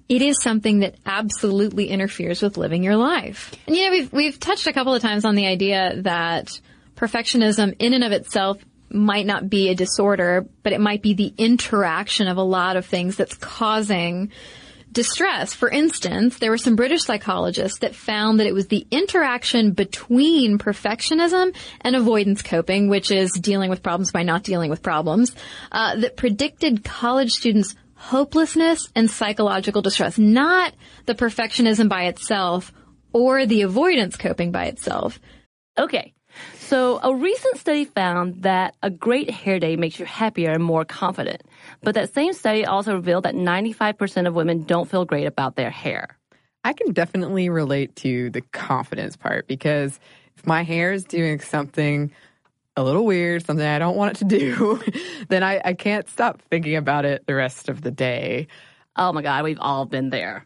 [0.10, 3.54] it is something that absolutely interferes with living your life.
[3.68, 6.60] And you know, we've we've touched a couple of times on the idea that
[6.96, 8.58] perfectionism in and of itself
[8.90, 12.86] might not be a disorder, but it might be the interaction of a lot of
[12.86, 14.32] things that's causing
[14.98, 15.54] distress.
[15.54, 20.58] For instance, there were some British psychologists that found that it was the interaction between
[20.58, 25.36] perfectionism and avoidance coping, which is dealing with problems by not dealing with problems,
[25.72, 30.74] uh, that predicted college students hopelessness and psychological distress, not
[31.06, 32.74] the perfectionism by itself
[33.14, 35.20] or the avoidance coping by itself.
[35.78, 36.16] Okay.
[36.56, 40.86] So a recent study found that a great hair day makes you happier and more
[40.86, 41.44] confident.
[41.82, 45.70] But that same study also revealed that 95% of women don't feel great about their
[45.70, 46.18] hair.
[46.64, 50.00] I can definitely relate to the confidence part because
[50.36, 52.12] if my hair is doing something
[52.76, 54.82] a little weird, something I don't want it to do,
[55.30, 58.48] then I, I can't stop thinking about it the rest of the day.
[58.96, 60.46] Oh my God, we've all been there.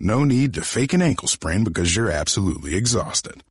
[0.00, 3.42] No need to fake an ankle sprain because you're absolutely exhausted.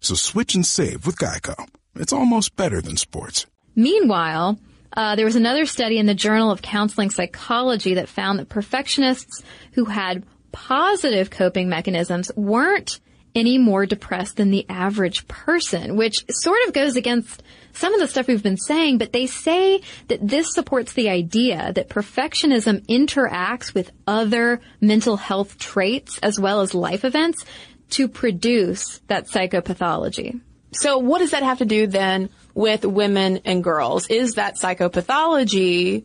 [0.00, 1.66] So switch and save with Geico.
[1.94, 3.46] It's almost better than sports.
[3.76, 4.58] Meanwhile,
[4.96, 9.42] uh, there was another study in the Journal of Counseling Psychology that found that perfectionists
[9.72, 12.98] who had positive coping mechanisms weren't
[13.34, 17.42] any more depressed than the average person, which sort of goes against
[17.72, 21.72] some of the stuff we've been saying, but they say that this supports the idea
[21.74, 27.44] that perfectionism interacts with other mental health traits as well as life events
[27.90, 30.40] to produce that psychopathology.
[30.72, 34.06] So what does that have to do then with women and girls?
[34.08, 36.04] Is that psychopathology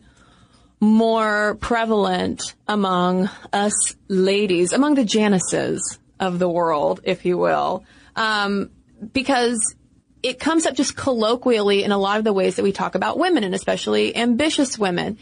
[0.80, 7.84] more prevalent among us ladies, among the Janices of the world, if you will?
[8.16, 8.70] Um,
[9.12, 9.75] because
[10.26, 13.16] it comes up just colloquially in a lot of the ways that we talk about
[13.16, 15.18] women and especially ambitious women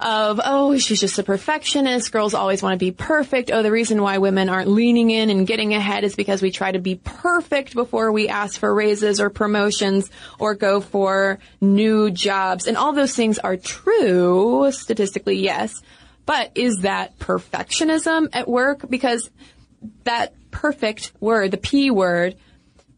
[0.00, 2.12] of, oh, she's just a perfectionist.
[2.12, 3.50] Girls always want to be perfect.
[3.50, 6.72] Oh, the reason why women aren't leaning in and getting ahead is because we try
[6.72, 12.66] to be perfect before we ask for raises or promotions or go for new jobs.
[12.66, 15.82] And all those things are true, statistically, yes.
[16.24, 18.88] But is that perfectionism at work?
[18.88, 19.28] Because
[20.04, 22.36] that perfect word, the P word,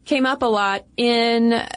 [0.05, 1.67] came up a lot in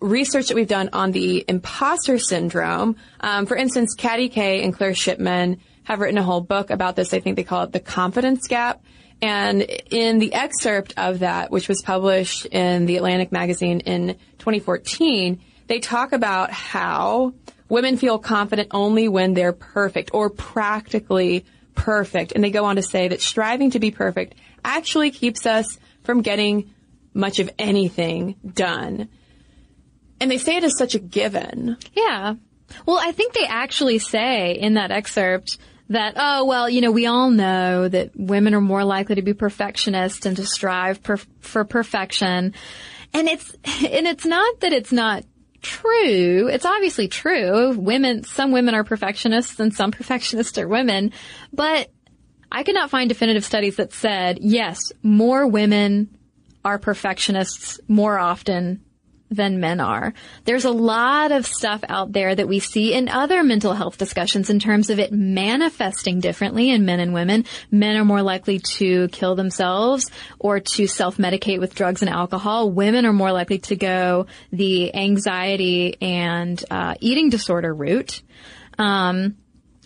[0.00, 2.96] research that we've done on the imposter syndrome.
[3.20, 7.14] Um, for instance, Katty Kay and Claire Shipman have written a whole book about this.
[7.14, 8.82] I think they call it the confidence gap.
[9.22, 15.40] And in the excerpt of that, which was published in the Atlantic magazine in 2014,
[15.66, 17.32] they talk about how
[17.68, 22.32] women feel confident only when they're perfect or practically perfect.
[22.32, 26.20] And they go on to say that striving to be perfect actually keeps us from
[26.20, 26.73] getting
[27.14, 29.08] much of anything done.
[30.20, 31.76] And they say it as such a given.
[31.94, 32.34] Yeah.
[32.86, 35.58] Well, I think they actually say in that excerpt
[35.88, 39.34] that, oh, well, you know, we all know that women are more likely to be
[39.34, 42.54] perfectionists and to strive per- for perfection.
[43.12, 45.24] And it's, and it's not that it's not
[45.62, 46.48] true.
[46.48, 47.76] It's obviously true.
[47.76, 51.12] Women, some women are perfectionists and some perfectionists are women,
[51.52, 51.90] but
[52.50, 56.16] I could not find definitive studies that said, yes, more women
[56.64, 58.80] are perfectionists more often
[59.30, 60.14] than men are.
[60.44, 64.50] There's a lot of stuff out there that we see in other mental health discussions
[64.50, 67.44] in terms of it manifesting differently in men and women.
[67.70, 72.70] Men are more likely to kill themselves or to self-medicate with drugs and alcohol.
[72.70, 78.22] Women are more likely to go the anxiety and uh, eating disorder route.
[78.78, 79.36] Um,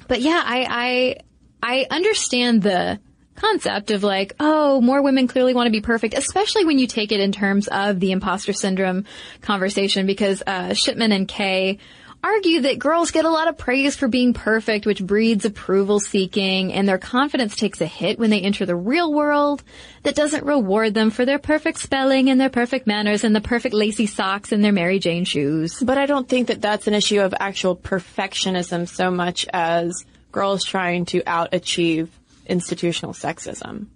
[0.09, 1.16] but yeah, I, I
[1.61, 3.01] I understand the
[3.39, 7.12] concept of like, oh, more women clearly want to be perfect, especially when you take
[7.12, 9.05] it in terms of the imposter syndrome
[9.41, 11.78] conversation, because uh, Shipman and Kay
[12.22, 16.72] argue that girls get a lot of praise for being perfect, which breeds approval seeking,
[16.72, 19.62] and their confidence takes a hit when they enter the real world
[20.03, 23.74] that doesn't reward them for their perfect spelling and their perfect manners and the perfect
[23.74, 25.80] lacy socks and their Mary Jane shoes.
[25.80, 30.64] But I don't think that that's an issue of actual perfectionism so much as girls
[30.64, 32.11] trying to out achieve
[32.49, 33.86] institutional sexism.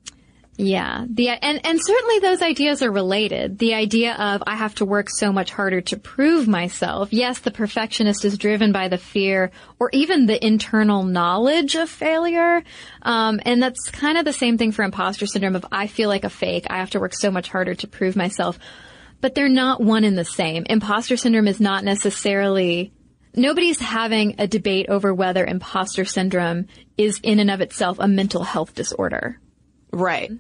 [0.59, 1.07] Yeah.
[1.09, 3.59] The, and, and certainly those ideas are related.
[3.59, 7.13] The idea of I have to work so much harder to prove myself.
[7.13, 12.63] Yes, the perfectionist is driven by the fear or even the internal knowledge of failure.
[13.01, 16.25] Um, and that's kind of the same thing for imposter syndrome of I feel like
[16.25, 16.67] a fake.
[16.69, 18.59] I have to work so much harder to prove myself.
[19.23, 20.67] But they're not one and the same.
[20.69, 22.93] Imposter syndrome is not necessarily
[23.35, 26.67] nobody's having a debate over whether imposter syndrome
[26.97, 29.39] is in and of itself a mental health disorder.
[29.93, 30.31] Right.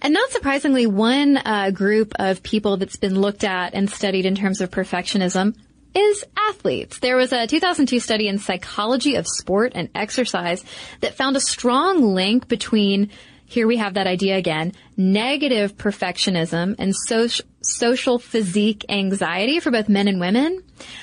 [0.00, 4.34] And not surprisingly, one uh, group of people that's been looked at and studied in
[4.34, 5.56] terms of perfectionism
[5.94, 6.98] is athletes.
[6.98, 10.64] There was a 2002 study in psychology of sport and exercise
[11.00, 13.10] that found a strong link between
[13.46, 19.88] here we have that idea again, negative perfectionism and social, social physique anxiety for both
[19.88, 20.62] men and women.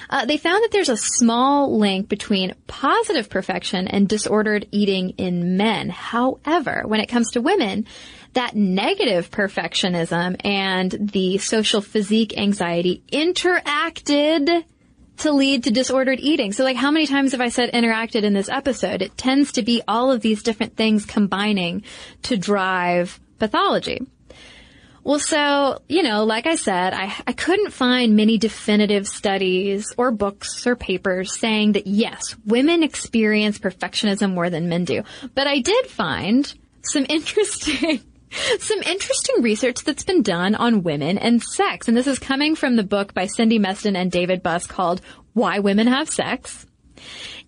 [0.09, 5.57] Uh, they found that there's a small link between positive perfection and disordered eating in
[5.57, 5.89] men.
[5.89, 7.85] However, when it comes to women,
[8.33, 14.63] that negative perfectionism and the social physique anxiety interacted
[15.17, 16.51] to lead to disordered eating.
[16.51, 19.01] So like how many times have I said interacted in this episode?
[19.01, 21.83] It tends to be all of these different things combining
[22.23, 24.01] to drive pathology.
[25.03, 30.11] Well, so, you know, like I said, I, I couldn't find many definitive studies or
[30.11, 35.03] books or papers saying that yes, women experience perfectionism more than men do.
[35.33, 38.01] But I did find some interesting
[38.59, 41.87] some interesting research that's been done on women and sex.
[41.87, 45.01] And this is coming from the book by Cindy Meston and David Buss called
[45.33, 46.65] Why Women Have Sex.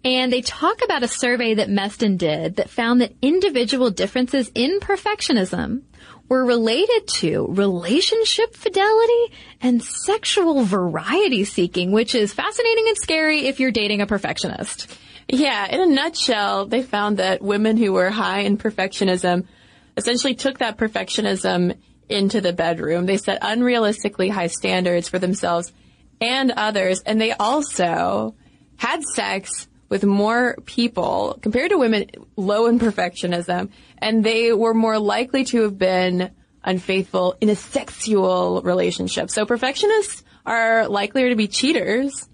[0.03, 4.79] And they talk about a survey that Meston did that found that individual differences in
[4.81, 5.83] perfectionism
[6.29, 13.59] were related to relationship fidelity and sexual variety seeking, which is fascinating and scary if
[13.59, 14.97] you're dating a perfectionist.
[15.27, 19.47] Yeah, in a nutshell, they found that women who were high in perfectionism
[19.95, 21.77] essentially took that perfectionism
[22.09, 23.05] into the bedroom.
[23.05, 25.71] They set unrealistically high standards for themselves
[26.19, 27.01] and others.
[27.05, 28.35] And they also
[28.77, 33.69] had sex with more people compared to women low in perfectionism.
[33.99, 36.31] And they were more likely to have been
[36.63, 39.29] unfaithful in a sexual relationship.
[39.29, 42.27] So perfectionists are likelier to be cheaters.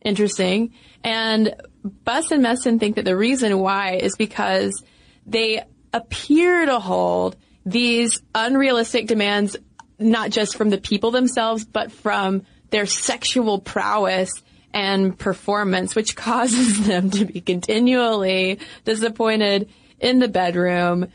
[0.00, 0.72] Interesting.
[1.04, 4.82] And Buss and Meston think that the reason why is because
[5.26, 7.36] they appear to hold
[7.66, 9.58] these unrealistic demands,
[9.98, 14.32] not just from the people themselves, but from their sexual prowess
[14.74, 19.70] and performance, which causes them to be continually disappointed
[20.00, 21.06] in the bedroom.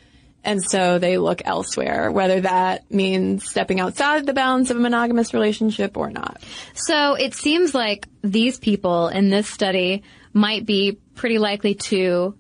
[0.42, 5.34] And so they look elsewhere, whether that means stepping outside the bounds of a monogamous
[5.34, 6.42] relationship or not.
[6.74, 12.36] So it seems like these people in this study might be pretty likely to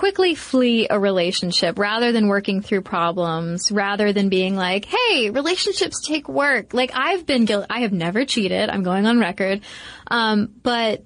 [0.00, 6.00] quickly flee a relationship rather than working through problems, rather than being like, hey, relationships
[6.06, 6.72] take work.
[6.72, 9.60] Like I've been guilty, I have never cheated, I'm going on record.
[10.06, 11.02] Um, but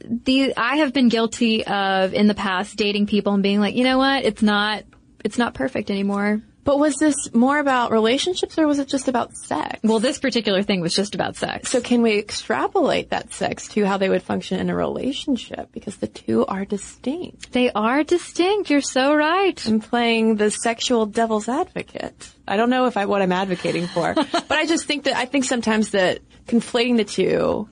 [0.00, 3.84] the, I have been guilty of in the past dating people and being like, you
[3.84, 4.84] know what, it's not,
[5.22, 6.40] it's not perfect anymore.
[6.64, 9.80] But was this more about relationships or was it just about sex?
[9.82, 11.70] Well, this particular thing was just about sex.
[11.70, 15.70] So can we extrapolate that sex to how they would function in a relationship?
[15.72, 17.52] Because the two are distinct.
[17.52, 18.70] They are distinct.
[18.70, 19.60] You're so right.
[19.66, 22.32] I'm playing the sexual devil's advocate.
[22.46, 25.24] I don't know if I, what I'm advocating for, but I just think that, I
[25.24, 27.68] think sometimes that conflating the two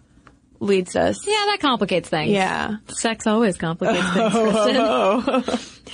[0.61, 1.26] leads us.
[1.26, 2.30] Yeah, that complicates things.
[2.30, 2.76] Yeah.
[2.88, 4.76] Sex always complicates things, Cristen.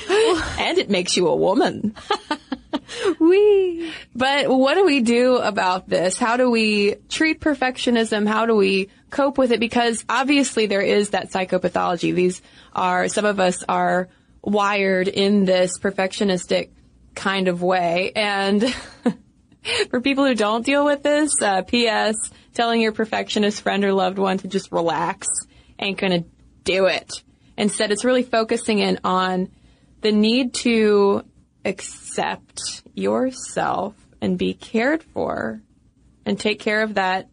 [0.59, 1.95] and it makes you a woman.
[3.21, 3.91] Wee.
[4.15, 6.19] But what do we do about this?
[6.19, 8.27] How do we treat perfectionism?
[8.27, 9.61] How do we cope with it?
[9.61, 12.15] Because obviously there is that psychopathology.
[12.15, 12.43] These
[12.75, 14.09] are, some of us are
[14.43, 16.71] wired in this perfectionistic
[17.15, 18.13] kind of way.
[18.15, 18.75] And
[19.91, 22.15] for people who don't deal with this, uh, P.S.
[22.57, 25.29] telling your perfectionist friend or loved one to just relax
[25.79, 26.25] ain't gonna
[26.65, 27.13] do it.
[27.57, 29.51] Instead, it's really focusing in on
[30.01, 31.23] the need to
[31.65, 35.61] accept yourself and be cared for
[36.25, 37.29] and take care of that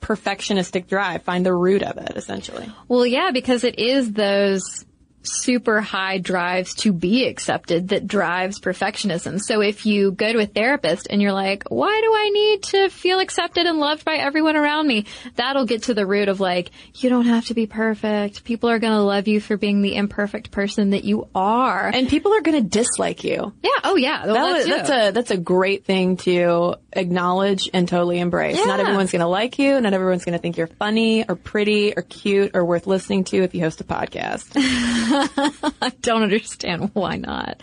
[0.00, 1.22] perfectionistic drive.
[1.22, 2.70] Find the root of it, essentially.
[2.88, 4.84] Well, yeah, because it is those
[5.26, 9.40] super high drives to be accepted that drives perfectionism.
[9.40, 12.88] So if you go to a therapist and you're like, why do I need to
[12.90, 15.06] feel accepted and loved by everyone around me?
[15.34, 18.44] That'll get to the root of like, you don't have to be perfect.
[18.44, 21.86] People are going to love you for being the imperfect person that you are.
[21.88, 23.52] And people are going to dislike you.
[23.62, 23.70] Yeah.
[23.84, 24.26] Oh yeah.
[24.26, 28.56] Well, That was, that's a that's a great thing to acknowledge and totally embrace.
[28.64, 29.80] Not everyone's going to like you.
[29.80, 33.38] Not everyone's going to think you're funny or pretty or cute or worth listening to
[33.42, 34.46] if you host a podcast.
[35.16, 37.60] I don't understand why not.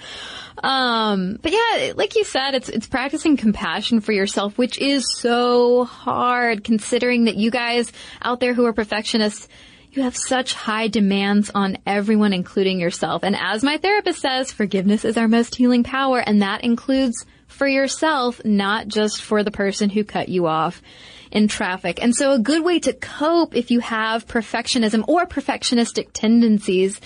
[0.64, 5.84] Um, but yeah, like you said, it's it's practicing compassion for yourself, which is so
[5.84, 7.91] hard considering that you guys
[8.22, 9.47] out there who are perfectionists,
[9.91, 13.24] you have such high demands on everyone, including yourself.
[13.24, 17.68] And as my therapist says, forgiveness is our most healing power, and that includes for
[17.68, 20.82] yourself, not just for the person who cut you off
[21.32, 22.01] in traffic.
[22.01, 27.01] And so a good way to cope if you have perfectionism or perfectionistic tendencies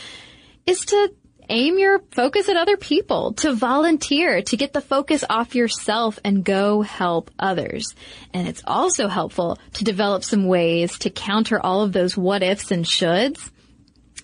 [0.67, 1.13] is to
[1.49, 6.43] aim your focus at other people, to volunteer, to get the focus off yourself and
[6.43, 7.95] go help others.
[8.33, 12.71] And it's also helpful to develop some ways to counter all of those what ifs
[12.71, 13.49] and shoulds.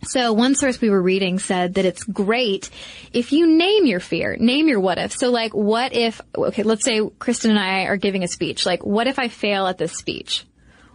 [0.05, 2.69] So one source we were reading said that it's great
[3.13, 5.13] if you name your fear, name your what if.
[5.13, 8.65] So like, what if, okay, let's say Cristen and I are giving a speech.
[8.65, 10.45] Like, what if I fail at this speech?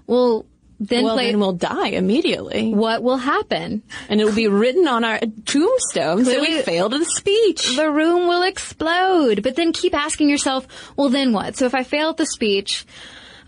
[0.06, 0.44] Well,
[0.80, 3.82] then well, play, then we'll die immediately, what will happen?
[4.08, 7.76] and it will be written on our tombstones that we failed the speech.
[7.76, 9.42] the room will explode.
[9.42, 10.66] But then keep asking yourself,
[10.96, 11.56] well, then what?
[11.56, 12.86] So if I fail at the speech,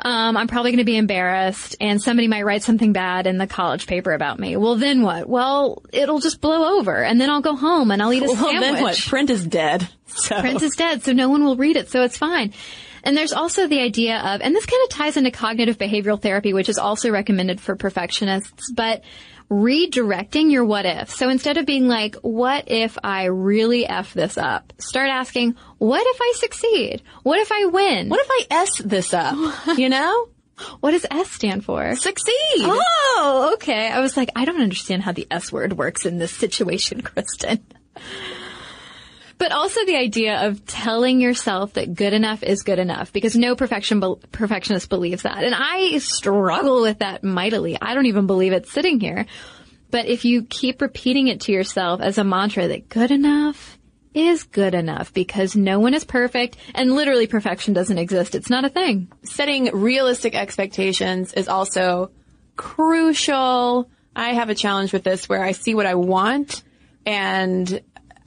[0.03, 3.47] um, I'm probably going to be embarrassed, and somebody might write something bad in the
[3.47, 4.57] college paper about me.
[4.57, 5.28] Well, then what?
[5.28, 8.37] Well, it'll just blow over, and then I'll go home and I'll eat a Well,
[8.37, 8.61] sandwich.
[8.61, 8.99] then what?
[9.07, 9.89] Print is dead.
[10.07, 10.41] So.
[10.41, 12.53] Print is dead, so no one will read it, so it's fine.
[13.05, 16.53] And there's also the idea of, and this kind of ties into cognitive behavioral therapy,
[16.53, 19.03] which is also recommended for perfectionists, but
[19.51, 21.11] redirecting your what if.
[21.11, 24.73] So instead of being like, what if I really F this up?
[24.79, 27.03] Start asking, what if I succeed?
[27.25, 28.09] What if I win?
[28.09, 29.37] What if I S this up?
[29.77, 30.29] You know?
[30.81, 31.95] what does S stand for?
[31.97, 32.35] Succeed.
[32.61, 33.89] Oh, okay.
[33.89, 37.65] I was like, I don't understand how the S word works in this situation, Cristen.
[39.41, 43.57] But also the idea of telling yourself that good enough is good enough because no
[43.57, 45.43] perfection perfectionist believes that.
[45.43, 47.74] And I struggle with that mightily.
[47.80, 49.24] I don't even believe it's sitting here.
[49.91, 53.78] But if you keep repeating it to yourself as a mantra that good enough
[54.12, 58.34] is good enough because no one is perfect and literally perfection doesn't exist.
[58.34, 59.11] It's not a thing.
[59.22, 62.11] Setting realistic expectations is also
[62.57, 63.88] crucial.
[64.14, 66.62] I have a challenge with this where I see what I want
[67.07, 67.80] and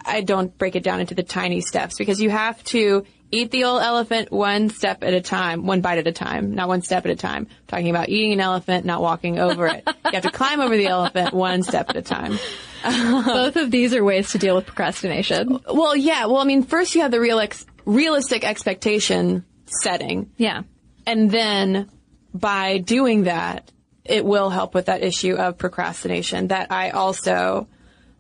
[0.06, 3.64] I don't break it down into the tiny steps because you have to eat the
[3.64, 7.06] old elephant one step at a time, one bite at a time, not one step
[7.06, 7.48] at a time.
[7.50, 9.84] I'm talking about eating an elephant, not walking over it.
[9.88, 12.38] you have to climb over the elephant one step at a time.
[12.84, 15.60] Both of these are ways to deal with procrastination.
[15.68, 16.28] Well, yeah.
[16.28, 20.32] Well, I mean, first you have the real ex- realistic expectation setting.
[20.38, 20.64] Yeah.
[21.08, 21.90] And then
[22.34, 23.72] by doing that,
[24.06, 27.68] it will help with that issue of procrastination that I also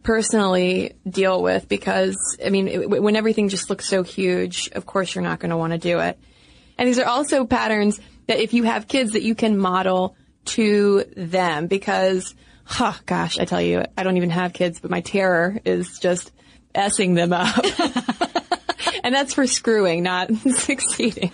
[0.04, 5.16] personally deal with because, I mean, it, when everything just looks so huge, of course
[5.16, 6.20] you're not going to want to do it.
[6.78, 11.06] And these are also patterns that if you have kids that you can model to
[11.16, 12.36] them because,
[12.66, 16.32] huh, gosh, I tell you, I don't even have kids, but my terror is just
[16.76, 17.64] essing them up.
[19.04, 21.32] and that's for screwing, not succeeding.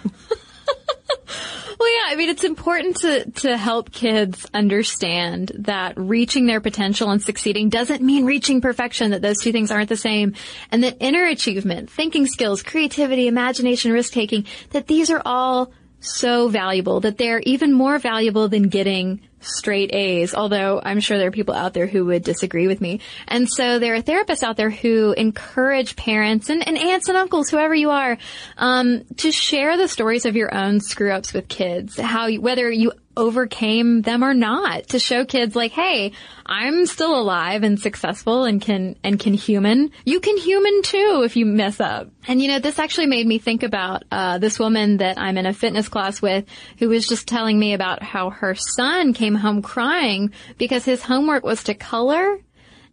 [1.80, 7.10] Well, yeah, I mean, it's important to, to help kids understand that reaching their potential
[7.10, 10.34] and succeeding doesn't mean reaching perfection, that those two things aren't the same,
[10.72, 15.72] and that inner achievement, thinking skills, creativity, imagination, risk taking, that these are all
[16.02, 21.28] so valuable, that they're even more valuable than getting straight A's, although I'm sure there
[21.28, 23.00] are people out there who would disagree with me.
[23.28, 27.50] And so there are therapists out there who encourage parents and, and aunts and uncles,
[27.50, 28.18] whoever you are,
[28.58, 32.00] um, to share the stories of your own screw ups with kids.
[32.00, 36.14] How, you, whether you overcame them or not to show kids like, hey,
[36.46, 39.92] I'm still alive and successful and can, and can human.
[40.06, 42.10] You can human too if you mess up.
[42.28, 45.46] And you know, this actually made me think about, uh, this woman that I'm in
[45.46, 46.46] a fitness class with
[46.78, 51.44] who was just telling me about how her son came home crying because his homework
[51.44, 52.40] was to color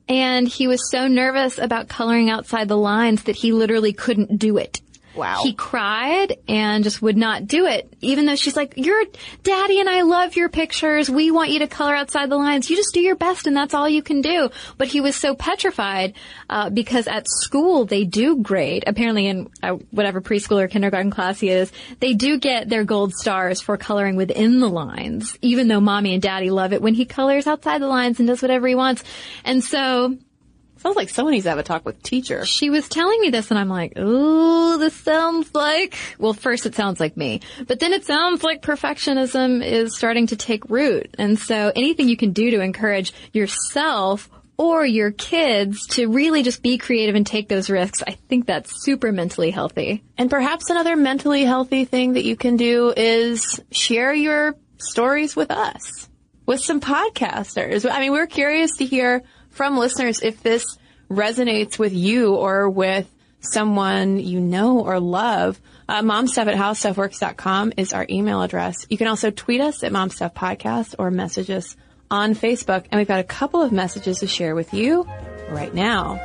[0.08, 4.56] and he was so nervous about coloring outside the lines that he literally couldn't do
[4.56, 4.80] it.
[5.16, 5.40] Wow.
[5.42, 9.02] He cried and just would not do it, even though she's like, your
[9.42, 11.08] daddy and I love your pictures.
[11.08, 12.68] We want you to color outside the lines.
[12.68, 14.50] You just do your best and that's all you can do.
[14.76, 16.14] But he was so petrified,
[16.50, 21.40] uh, because at school they do grade, apparently in uh, whatever preschool or kindergarten class
[21.40, 25.80] he is, they do get their gold stars for coloring within the lines, even though
[25.80, 28.74] mommy and daddy love it when he colors outside the lines and does whatever he
[28.74, 29.02] wants.
[29.44, 30.16] And so
[30.79, 32.45] Sounds like someone needs to have a talk with teacher.
[32.45, 36.74] she was telling me this and I'm like, ooh, this sounds like, well, first it
[36.74, 41.14] sounds like me, but then it sounds like perfectionism is starting to take root.
[41.18, 46.62] And so anything you can do to encourage yourself or your kids to really just
[46.62, 50.03] be creative and take those risks, I think that's super mentally healthy.
[50.16, 55.51] And perhaps another mentally healthy thing that you can do is share your stories with
[55.51, 56.09] us,
[56.47, 57.91] with some podcasters.
[57.91, 59.22] I mean, we're curious to hear
[59.57, 60.78] from listeners if this
[61.11, 65.61] resonates with you or with someone you know or love.
[65.88, 68.86] Uh, momstuff at howstuffworks.com is our email address.
[68.90, 71.76] You can also tweet us at momstuffpodcast or message us
[72.11, 72.86] on Facebook.
[72.90, 75.09] And we've got a couple of messages to share with you
[75.48, 76.20] right now.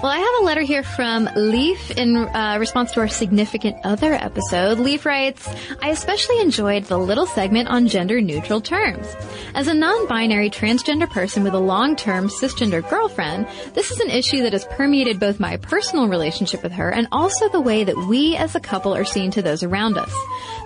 [0.00, 4.14] Well, I have a letter here from Leaf in uh, response to our significant other
[4.14, 4.78] episode.
[4.78, 5.48] Leaf writes,
[5.82, 9.16] I especially enjoyed the little segment on gender neutral terms.
[9.56, 14.52] As a non-binary transgender person with a long-term cisgender girlfriend, this is an issue that
[14.52, 18.54] has permeated both my personal relationship with her and also the way that we as
[18.54, 20.14] a couple are seen to those around us.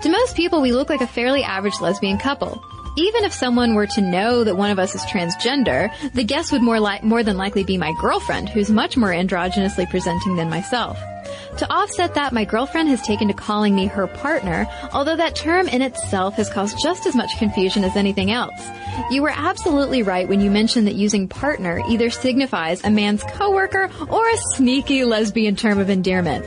[0.03, 2.63] To most people, we look like a fairly average lesbian couple.
[2.95, 6.61] Even if someone were to know that one of us is transgender, the guess would
[6.61, 10.99] more li- more than likely be my girlfriend, who's much more androgynously presenting than myself.
[11.57, 15.67] To offset that, my girlfriend has taken to calling me her partner, although that term
[15.67, 18.69] in itself has caused just as much confusion as anything else.
[19.09, 23.89] You were absolutely right when you mentioned that using partner either signifies a man's coworker
[24.09, 26.45] or a sneaky lesbian term of endearment.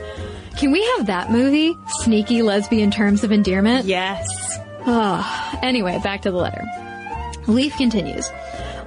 [0.57, 1.75] Can we have that movie?
[2.01, 3.85] Sneaky lesbian terms of endearment?
[3.85, 4.27] Yes.
[4.85, 6.63] Ah, anyway, back to the letter.
[7.47, 8.29] Leaf continues.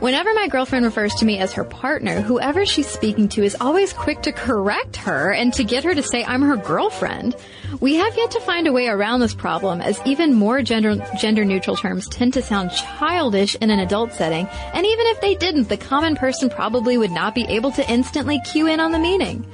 [0.01, 3.93] Whenever my girlfriend refers to me as her partner, whoever she's speaking to is always
[3.93, 7.37] quick to correct her and to get her to say I'm her girlfriend.
[7.81, 11.45] We have yet to find a way around this problem as even more gender, gender
[11.45, 15.69] neutral terms tend to sound childish in an adult setting, and even if they didn't,
[15.69, 19.45] the common person probably would not be able to instantly cue in on the meaning.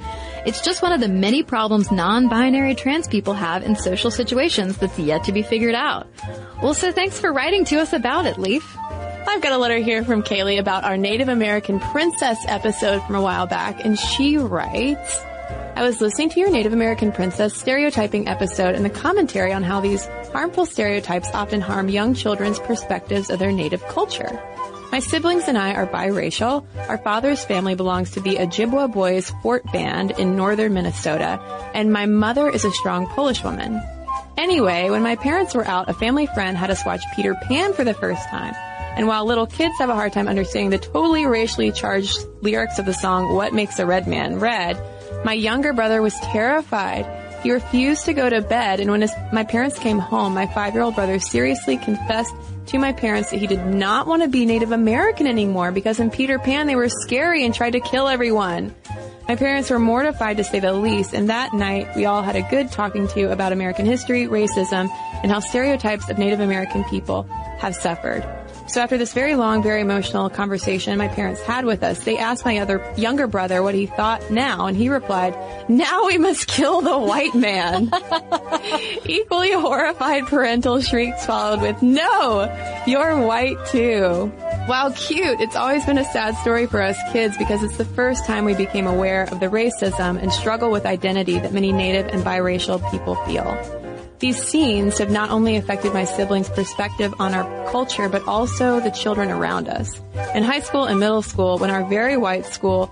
[0.45, 4.97] It's just one of the many problems non-binary trans people have in social situations that's
[4.97, 6.07] yet to be figured out.
[6.61, 8.77] Well, so thanks for writing to us about it, Leaf.
[8.79, 13.21] I've got a letter here from Kaylee about our Native American princess episode from a
[13.21, 15.19] while back, and she writes,
[15.75, 19.79] I was listening to your Native American princess stereotyping episode and the commentary on how
[19.79, 24.41] these harmful stereotypes often harm young children's perspectives of their native culture.
[24.91, 26.65] My siblings and I are biracial.
[26.87, 31.39] Our father's family belongs to the Ojibwa Bois Forte Band in northern Minnesota,
[31.73, 33.81] and my mother is a strong Polish woman.
[34.37, 37.83] Anyway, when my parents were out, a family friend had us watch Peter Pan for
[37.83, 38.53] the first time.
[38.95, 42.85] And while little kids have a hard time understanding the totally racially charged lyrics of
[42.85, 44.81] the song What Makes a Red Man Red,
[45.25, 47.05] my younger brother was terrified.
[47.43, 50.95] He refused to go to bed, and when his, my parents came home, my five-year-old
[50.95, 52.33] brother seriously confessed
[52.67, 56.11] to my parents that he did not want to be Native American anymore because in
[56.11, 58.75] Peter Pan they were scary and tried to kill everyone.
[59.27, 62.41] My parents were mortified to say the least, and that night we all had a
[62.49, 64.89] good talking to about American history, racism,
[65.21, 67.23] and how stereotypes of Native American people
[67.59, 68.23] have suffered.
[68.67, 72.43] So after this very long, very emotional conversation my parents had with us, they asked
[72.43, 75.37] my other younger brother what he thought now, and he replied,
[75.69, 77.89] now we must kill the white man.
[79.05, 84.31] Equally horrified parental shrieks followed with, no, you're white too.
[84.65, 88.25] While cute, it's always been a sad story for us kids because it's the first
[88.25, 92.21] time we became aware of the racism and struggle with identity that many native and
[92.21, 93.86] biracial people feel.
[94.19, 98.89] These scenes have not only affected my siblings' perspective on our culture, but also the
[98.89, 100.01] children around us.
[100.33, 102.91] In high school and middle school, when our very white school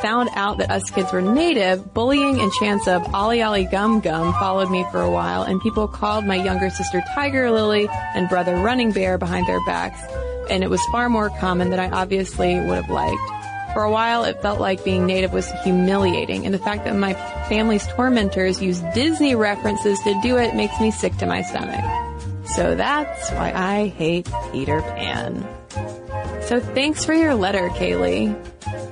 [0.00, 4.32] found out that us kids were native, bullying and chants of Ollie Ollie Gum Gum
[4.34, 8.54] followed me for a while, and people called my younger sister Tiger Lily and brother
[8.54, 10.00] Running Bear behind their backs,
[10.50, 13.43] and it was far more common than I obviously would have liked.
[13.74, 17.14] For a while, it felt like being native was humiliating, and the fact that my
[17.48, 21.84] family's tormentors use Disney references to do it makes me sick to my stomach.
[22.46, 25.44] So that's why I hate Peter Pan.
[26.42, 28.36] So thanks for your letter, Kaylee.